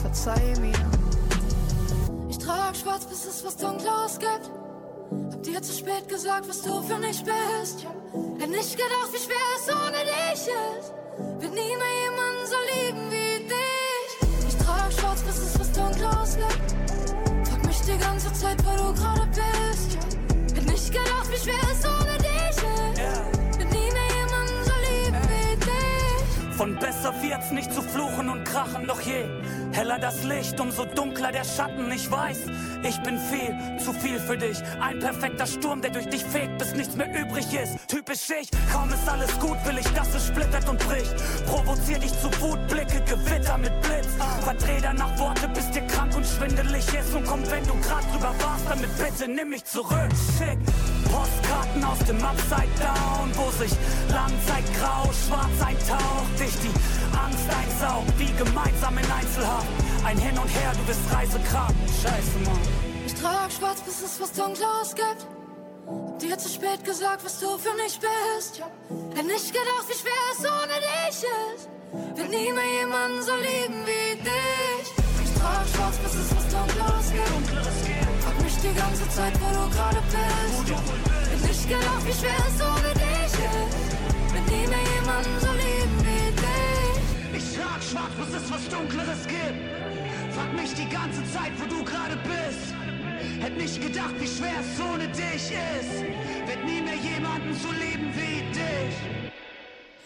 Verzeih 0.00 0.54
mir. 0.60 0.72
Ich 2.28 2.38
trag 2.38 2.74
schwarz, 2.74 3.04
bis 3.04 3.26
es 3.26 3.44
was 3.44 3.56
Dunkles 3.56 4.18
gibt. 4.18 4.50
Hab 5.32 5.42
dir 5.42 5.60
zu 5.62 5.72
spät 5.72 6.08
gesagt, 6.08 6.48
was 6.48 6.62
du 6.62 6.82
für 6.82 6.98
mich 6.98 7.22
bist. 7.22 7.86
Hätte 8.38 8.50
nicht 8.50 8.72
gedacht, 8.72 9.10
wie 9.12 9.18
schwer 9.18 9.36
es 9.56 9.68
ohne 9.68 9.98
dich 9.98 10.48
ist. 10.48 10.92
Wird 11.40 11.52
nie 11.52 11.76
mehr 11.76 11.96
jemanden 12.04 12.46
so 12.46 12.56
lieben 12.74 13.10
wie 13.10 13.44
dich. 13.44 14.48
Ich 14.48 14.56
trag 14.56 14.92
schwarz, 14.92 15.22
bis 15.22 15.38
es 15.38 15.60
was 15.60 15.72
Dunkles 15.72 16.36
gibt. 16.36 17.48
Frag 17.48 17.66
mich 17.66 17.80
die 17.82 17.98
ganze 17.98 18.32
Zeit, 18.32 18.56
wo 18.64 18.76
du 18.76 18.94
gerade 18.94 19.26
bist. 19.26 19.98
Hätte 20.54 20.70
nicht 20.70 20.92
gedacht, 20.92 21.30
wie 21.30 21.36
schwer 21.36 21.70
es 21.70 21.84
ohne 21.84 21.99
Von 26.60 26.76
besser 26.76 27.14
wird's 27.22 27.50
nicht 27.52 27.72
zu 27.72 27.80
fluchen 27.80 28.28
und 28.28 28.44
krachen, 28.44 28.86
doch 28.86 29.00
je 29.00 29.24
heller 29.72 29.98
das 29.98 30.24
Licht, 30.24 30.60
umso 30.60 30.84
dunkler 30.84 31.32
der 31.32 31.42
Schatten. 31.42 31.90
Ich 31.90 32.10
weiß, 32.10 32.36
ich 32.82 33.00
bin 33.02 33.18
viel, 33.18 33.56
zu 33.82 33.94
viel 33.94 34.20
für 34.20 34.36
dich. 34.36 34.58
Ein 34.78 34.98
perfekter 34.98 35.46
Sturm, 35.46 35.80
der 35.80 35.90
durch 35.90 36.10
dich 36.10 36.22
fegt, 36.22 36.58
bis 36.58 36.74
nichts 36.74 36.96
mehr 36.96 37.08
übrig 37.18 37.46
ist. 37.54 37.78
Typisch 37.88 38.28
ich, 38.28 38.50
kaum 38.70 38.90
ist 38.90 39.08
alles 39.08 39.38
gut, 39.38 39.56
will 39.64 39.78
ich, 39.78 39.88
dass 39.94 40.14
es 40.14 40.26
splittert 40.26 40.68
und 40.68 40.78
bricht. 40.86 41.14
Provozier 41.46 41.98
dich 41.98 42.12
zu 42.20 42.28
Wut, 42.42 42.58
Blicke, 42.68 43.00
Gewitter 43.06 43.56
mit 43.56 43.80
Blitz. 43.80 44.08
Verdreh 44.44 44.80
danach 44.82 45.18
Worte, 45.18 45.48
bis 45.48 45.70
dir 45.70 45.86
krank 45.86 46.14
und 46.14 46.26
schwindelig 46.26 46.84
ist. 46.92 47.14
Und 47.14 47.24
komm, 47.24 47.40
wenn 47.50 47.66
du 47.66 47.72
grad 47.80 48.04
drüber 48.12 48.34
warst, 48.38 48.68
damit 48.68 48.90
bitte 48.98 49.30
nimm 49.30 49.48
mich 49.48 49.64
zurück. 49.64 50.10
Schick 50.36 50.58
Postkarten 51.10 51.84
aus 51.84 51.98
dem 52.00 52.22
Upside 52.22 52.74
Down, 52.78 53.30
wo 53.34 53.50
sich 53.62 53.72
Langzeit 54.08 54.66
grau, 54.78 55.10
schwarz 55.12 55.56
eintaucht. 55.64 56.32
Dich 56.38 56.54
die 56.62 56.74
Angst 57.16 57.48
einsaugt, 57.50 58.12
wie 58.18 58.32
gemeinsam 58.32 58.96
in 58.98 59.10
Einzelhaft. 59.10 59.66
Ein 60.04 60.18
Hin 60.18 60.38
und 60.38 60.48
Her, 60.48 60.72
du 60.72 60.84
bist 60.86 61.00
Reisekram. 61.12 61.74
Scheiße, 62.02 62.38
Mann. 62.44 62.62
Ich 63.06 63.14
trag 63.14 63.50
schwarz, 63.52 63.80
bis 63.82 64.02
es 64.02 64.20
was 64.20 64.32
Dunkles 64.32 64.94
gibt. 64.94 65.26
Hab 65.86 66.18
dir 66.20 66.38
zu 66.38 66.48
spät 66.48 66.84
gesagt, 66.84 67.24
was 67.24 67.40
du 67.40 67.58
für 67.58 67.74
mich 67.74 67.98
bist. 67.98 68.62
Hätte 69.14 69.26
nicht 69.26 69.52
gedacht, 69.52 69.86
wie 69.88 69.98
schwer 69.98 70.24
es 70.32 70.40
ohne 70.40 70.76
dich 70.88 71.18
ist. 71.54 71.68
Wird 72.16 72.30
nie 72.30 72.52
mehr 72.52 72.70
jemanden 72.80 73.22
so 73.22 73.34
lieben 73.34 73.80
wie 73.84 74.16
dich. 74.16 74.86
Ich 75.24 75.32
trag 75.40 75.66
schwarz, 75.74 75.96
bis 75.96 76.14
es 76.14 76.36
was 76.36 76.46
Dunkles 76.48 77.12
gibt. 77.12 78.19
Die 78.62 78.74
ganze 78.74 79.08
Zeit, 79.08 79.32
wo 79.40 79.48
du 79.56 79.70
gerade 79.74 80.02
bist. 80.12 80.68
Hätte 80.68 81.46
nicht 81.48 81.66
gedacht, 81.66 82.04
wie 82.04 82.12
schwer 82.12 82.36
es 82.46 82.60
ohne 82.60 82.92
dich 82.92 83.32
ist. 83.32 84.34
Wird 84.34 84.46
nie 84.52 84.66
mehr 84.68 84.84
jemanden 84.96 85.34
so 85.40 85.50
lieben 85.52 85.96
wie 86.04 86.28
dich. 86.36 87.40
Ich 87.40 87.56
trag 87.56 87.82
schwarz, 87.82 88.12
bis 88.20 88.42
es 88.42 88.52
was 88.52 88.68
Dunkleres 88.68 89.26
gibt. 89.26 90.34
Frag 90.34 90.52
mich 90.52 90.74
die 90.74 90.88
ganze 90.90 91.24
Zeit, 91.32 91.52
wo 91.56 91.64
du 91.74 91.82
gerade 91.84 92.18
bist. 92.22 92.74
Hätt 93.40 93.56
nicht 93.56 93.80
gedacht, 93.80 94.14
wie 94.18 94.28
schwer 94.28 94.60
es 94.60 94.78
ohne 94.78 95.08
dich 95.08 95.52
ist. 95.80 96.04
Wird 96.46 96.62
nie 96.66 96.82
mehr 96.82 96.96
jemanden 96.96 97.54
so 97.54 97.68
lieben 97.72 98.12
wie 98.14 98.42
dich. 98.52 98.94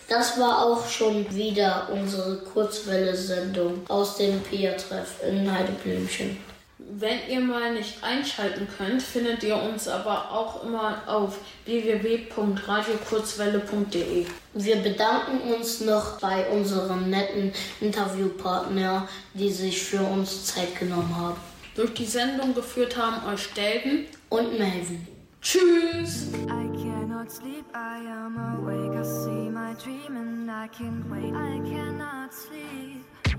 Das 0.08 0.38
war 0.38 0.64
auch 0.64 0.88
schon 0.88 1.28
wieder 1.34 1.88
unsere 1.92 2.36
Kurzwelle-Sendung 2.36 3.84
aus 3.88 4.16
dem 4.16 4.40
Pia-Treff 4.44 5.24
in 5.28 5.50
Heideblümchen. 5.50 6.53
Wenn 6.96 7.18
ihr 7.28 7.40
mal 7.40 7.74
nicht 7.74 8.04
einschalten 8.04 8.68
könnt, 8.78 9.02
findet 9.02 9.42
ihr 9.42 9.56
uns 9.56 9.88
aber 9.88 10.30
auch 10.30 10.62
immer 10.62 11.02
auf 11.06 11.40
www.radiokurzwelle.de. 11.64 14.26
Wir 14.52 14.76
bedanken 14.76 15.40
uns 15.54 15.80
noch 15.80 16.20
bei 16.20 16.48
unserem 16.50 17.10
netten 17.10 17.52
Interviewpartner, 17.80 19.08
die 19.32 19.50
sich 19.50 19.82
für 19.82 20.02
uns 20.02 20.46
Zeit 20.46 20.78
genommen 20.78 21.16
haben. 21.16 21.34
Durch 21.74 21.94
die 21.94 22.06
Sendung 22.06 22.54
geführt 22.54 22.96
haben 22.96 23.26
euch 23.26 23.42
Stelben 23.42 24.06
und 24.28 24.56
Melvin. 24.56 25.04
Tschüss! 25.42 26.28
I 26.46 26.68
cannot 26.80 27.32
sleep, 27.32 27.64
I 27.74 28.06
am 28.08 28.38
awake. 28.38 28.94
I 28.96 29.02
see 29.02 29.50
my 29.50 29.74
dream 29.82 30.16
and 30.16 30.48
I 30.48 30.68
can't 30.68 31.04
wait. 31.10 31.34
I 31.34 31.58
cannot 31.68 32.32
sleep. 32.32 33.04
I 33.26 33.38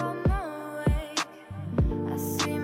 am 0.00 0.24
awake. 0.24 1.20
I 2.10 2.16
see 2.16 2.61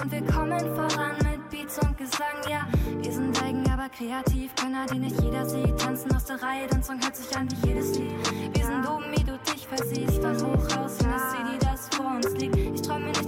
und 0.00 0.12
wir 0.12 0.22
kommen 0.26 0.60
voran 0.74 1.16
mit 1.24 1.50
Beats 1.50 1.78
und 1.78 1.96
Gesang. 1.96 2.38
Ja, 2.48 2.66
wir 3.00 3.12
sind 3.12 3.42
eigen, 3.42 3.68
aber 3.70 3.88
kreativ. 3.88 4.54
Könner, 4.54 4.86
die 4.86 4.98
nicht 4.98 5.20
jeder 5.20 5.44
sieht. 5.44 5.78
Tanzen 5.78 6.14
aus 6.14 6.24
der 6.24 6.42
Reihe, 6.42 6.66
dein 6.68 6.82
Song 6.82 7.00
hört 7.02 7.16
sich 7.16 7.36
an 7.36 7.48
wie 7.50 7.68
jedes 7.68 7.98
Lied. 7.98 8.12
Wir 8.54 8.66
sind 8.66 8.88
oben, 8.88 9.04
wie 9.12 9.24
du 9.24 9.38
dich 9.38 9.66
versiehst. 9.66 10.22
Von 10.22 10.36
hoch 10.36 10.76
raus, 10.76 10.98
in 11.00 11.10
das 11.10 11.30
City, 11.32 11.58
das 11.60 11.88
vor 11.96 12.06
uns 12.06 12.30
liegt. 12.34 12.56
Ich 12.56 12.82
träume 12.82 13.06
nicht, 13.06 13.27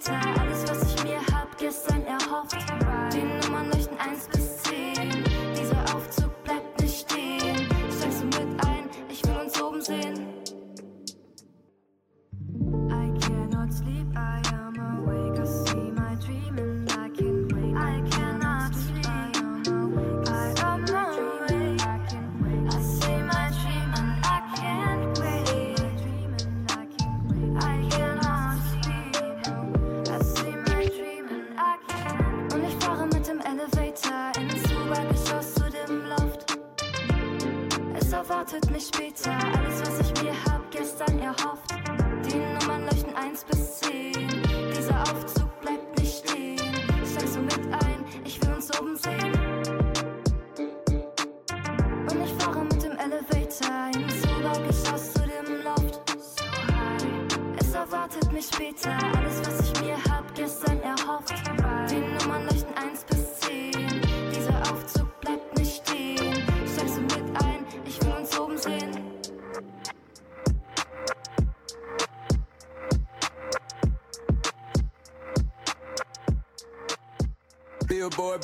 time. 0.00 0.37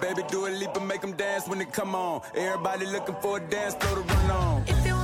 baby, 0.05 0.22
do 0.28 0.46
a 0.46 0.50
leap 0.50 0.76
and 0.76 0.86
make 0.86 1.00
them 1.00 1.12
dance 1.12 1.48
when 1.48 1.59
they 1.59 1.64
come 1.64 1.94
on. 1.94 2.20
Everybody 2.34 2.86
looking 2.86 3.16
for 3.22 3.38
a 3.38 3.40
dance 3.40 3.74
floor 3.74 4.02
to 4.02 4.14
run 4.14 4.30
on. 4.30 5.03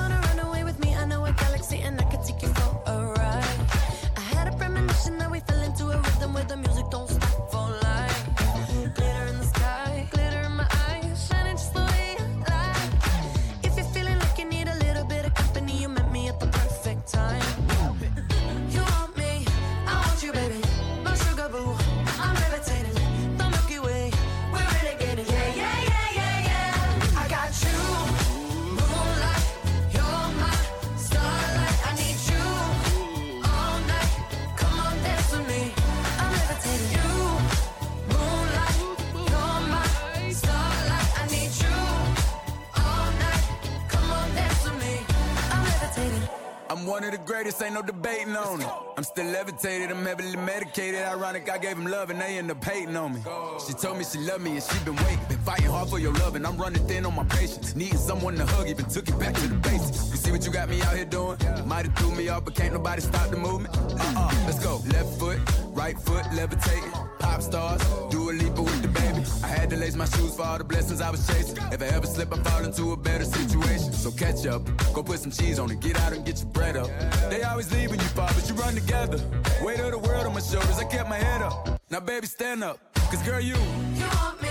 greatest, 47.30 47.62
ain't 47.62 47.74
no 47.74 47.82
debating 47.82 48.34
on 48.34 48.60
it. 48.60 48.66
I'm 48.96 49.04
still 49.04 49.26
levitated, 49.26 49.92
I'm 49.92 50.04
heavily 50.04 50.36
medicated. 50.36 51.00
Ironic, 51.00 51.48
I 51.48 51.58
gave 51.58 51.76
him 51.76 51.86
love 51.86 52.10
and 52.10 52.20
they 52.20 52.38
end 52.38 52.50
up 52.50 52.62
hating 52.64 52.96
on 52.96 53.14
me. 53.14 53.20
She 53.64 53.72
told 53.72 53.98
me 53.98 54.04
she 54.04 54.18
loved 54.18 54.42
me 54.42 54.50
and 54.56 54.62
she 54.62 54.76
been 54.84 54.96
waiting. 54.96 55.20
Been 55.28 55.38
fighting 55.38 55.66
hard 55.66 55.88
for 55.88 56.00
your 56.00 56.12
love 56.14 56.34
and 56.34 56.44
I'm 56.44 56.58
running 56.58 56.84
thin 56.88 57.06
on 57.06 57.14
my 57.14 57.22
patience. 57.24 57.76
Needing 57.76 57.98
someone 57.98 58.34
to 58.34 58.44
hug, 58.46 58.68
even 58.68 58.84
took 58.86 59.08
it 59.08 59.16
back 59.20 59.34
to 59.34 59.46
the 59.46 59.54
basics. 59.54 60.10
You 60.10 60.16
see 60.16 60.32
what 60.32 60.44
you 60.44 60.50
got 60.50 60.68
me 60.68 60.82
out 60.82 60.96
here 60.96 61.04
doing? 61.04 61.38
Might 61.66 61.86
have 61.86 61.94
threw 61.94 62.10
me 62.10 62.28
off, 62.30 62.44
but 62.44 62.56
can't 62.56 62.74
nobody 62.74 63.00
stop 63.00 63.30
the 63.30 63.36
movement. 63.36 63.76
Uh-uh, 63.76 64.34
let's 64.46 64.58
go. 64.58 64.82
Left 64.88 65.10
foot, 65.20 65.38
right 65.68 65.96
foot, 65.96 66.24
levitating. 66.32 66.90
Pop 67.20 67.42
stars, 67.42 67.80
do 68.10 68.30
a 68.30 68.32
leaper 68.32 68.62
with 68.62 68.82
the 68.82 68.88
baby. 68.88 69.22
I 69.44 69.46
had 69.46 69.70
to 69.70 69.76
lace 69.76 69.94
my 69.94 70.06
shoes 70.06 70.34
for 70.34 70.42
all 70.42 70.58
the 70.58 70.64
blessings 70.64 71.00
I 71.00 71.10
was 71.10 71.24
chasing. 71.28 71.58
If 71.70 71.80
I 71.80 71.86
ever 71.96 72.08
slip, 72.08 72.32
I 72.32 72.42
fall 72.42 72.64
into 72.64 72.90
a 72.90 72.96
Better 73.10 73.24
situation. 73.24 73.92
So 73.92 74.12
catch 74.12 74.46
up, 74.46 74.62
go 74.94 75.02
put 75.02 75.18
some 75.18 75.32
cheese 75.32 75.58
on 75.58 75.68
it, 75.72 75.80
get 75.80 75.98
out 75.98 76.12
and 76.12 76.24
get 76.24 76.38
your 76.38 76.48
bread 76.50 76.76
up. 76.76 76.88
They 77.28 77.42
always 77.42 77.68
leave 77.72 77.90
when 77.90 77.98
you 77.98 78.06
fall, 78.06 78.30
but 78.36 78.48
you 78.48 78.54
run 78.54 78.74
together. 78.74 79.18
Weight 79.64 79.80
of 79.80 79.90
the 79.90 79.98
world 79.98 80.28
on 80.28 80.34
my 80.34 80.40
shoulders, 80.40 80.78
I 80.78 80.84
kept 80.84 81.08
my 81.08 81.16
head 81.16 81.42
up. 81.42 81.80
Now, 81.90 81.98
baby, 81.98 82.28
stand 82.28 82.62
up, 82.62 82.78
cause 83.10 83.20
girl, 83.24 83.40
you. 83.40 83.56
You 83.96 84.06
want 84.14 84.40
me? 84.40 84.49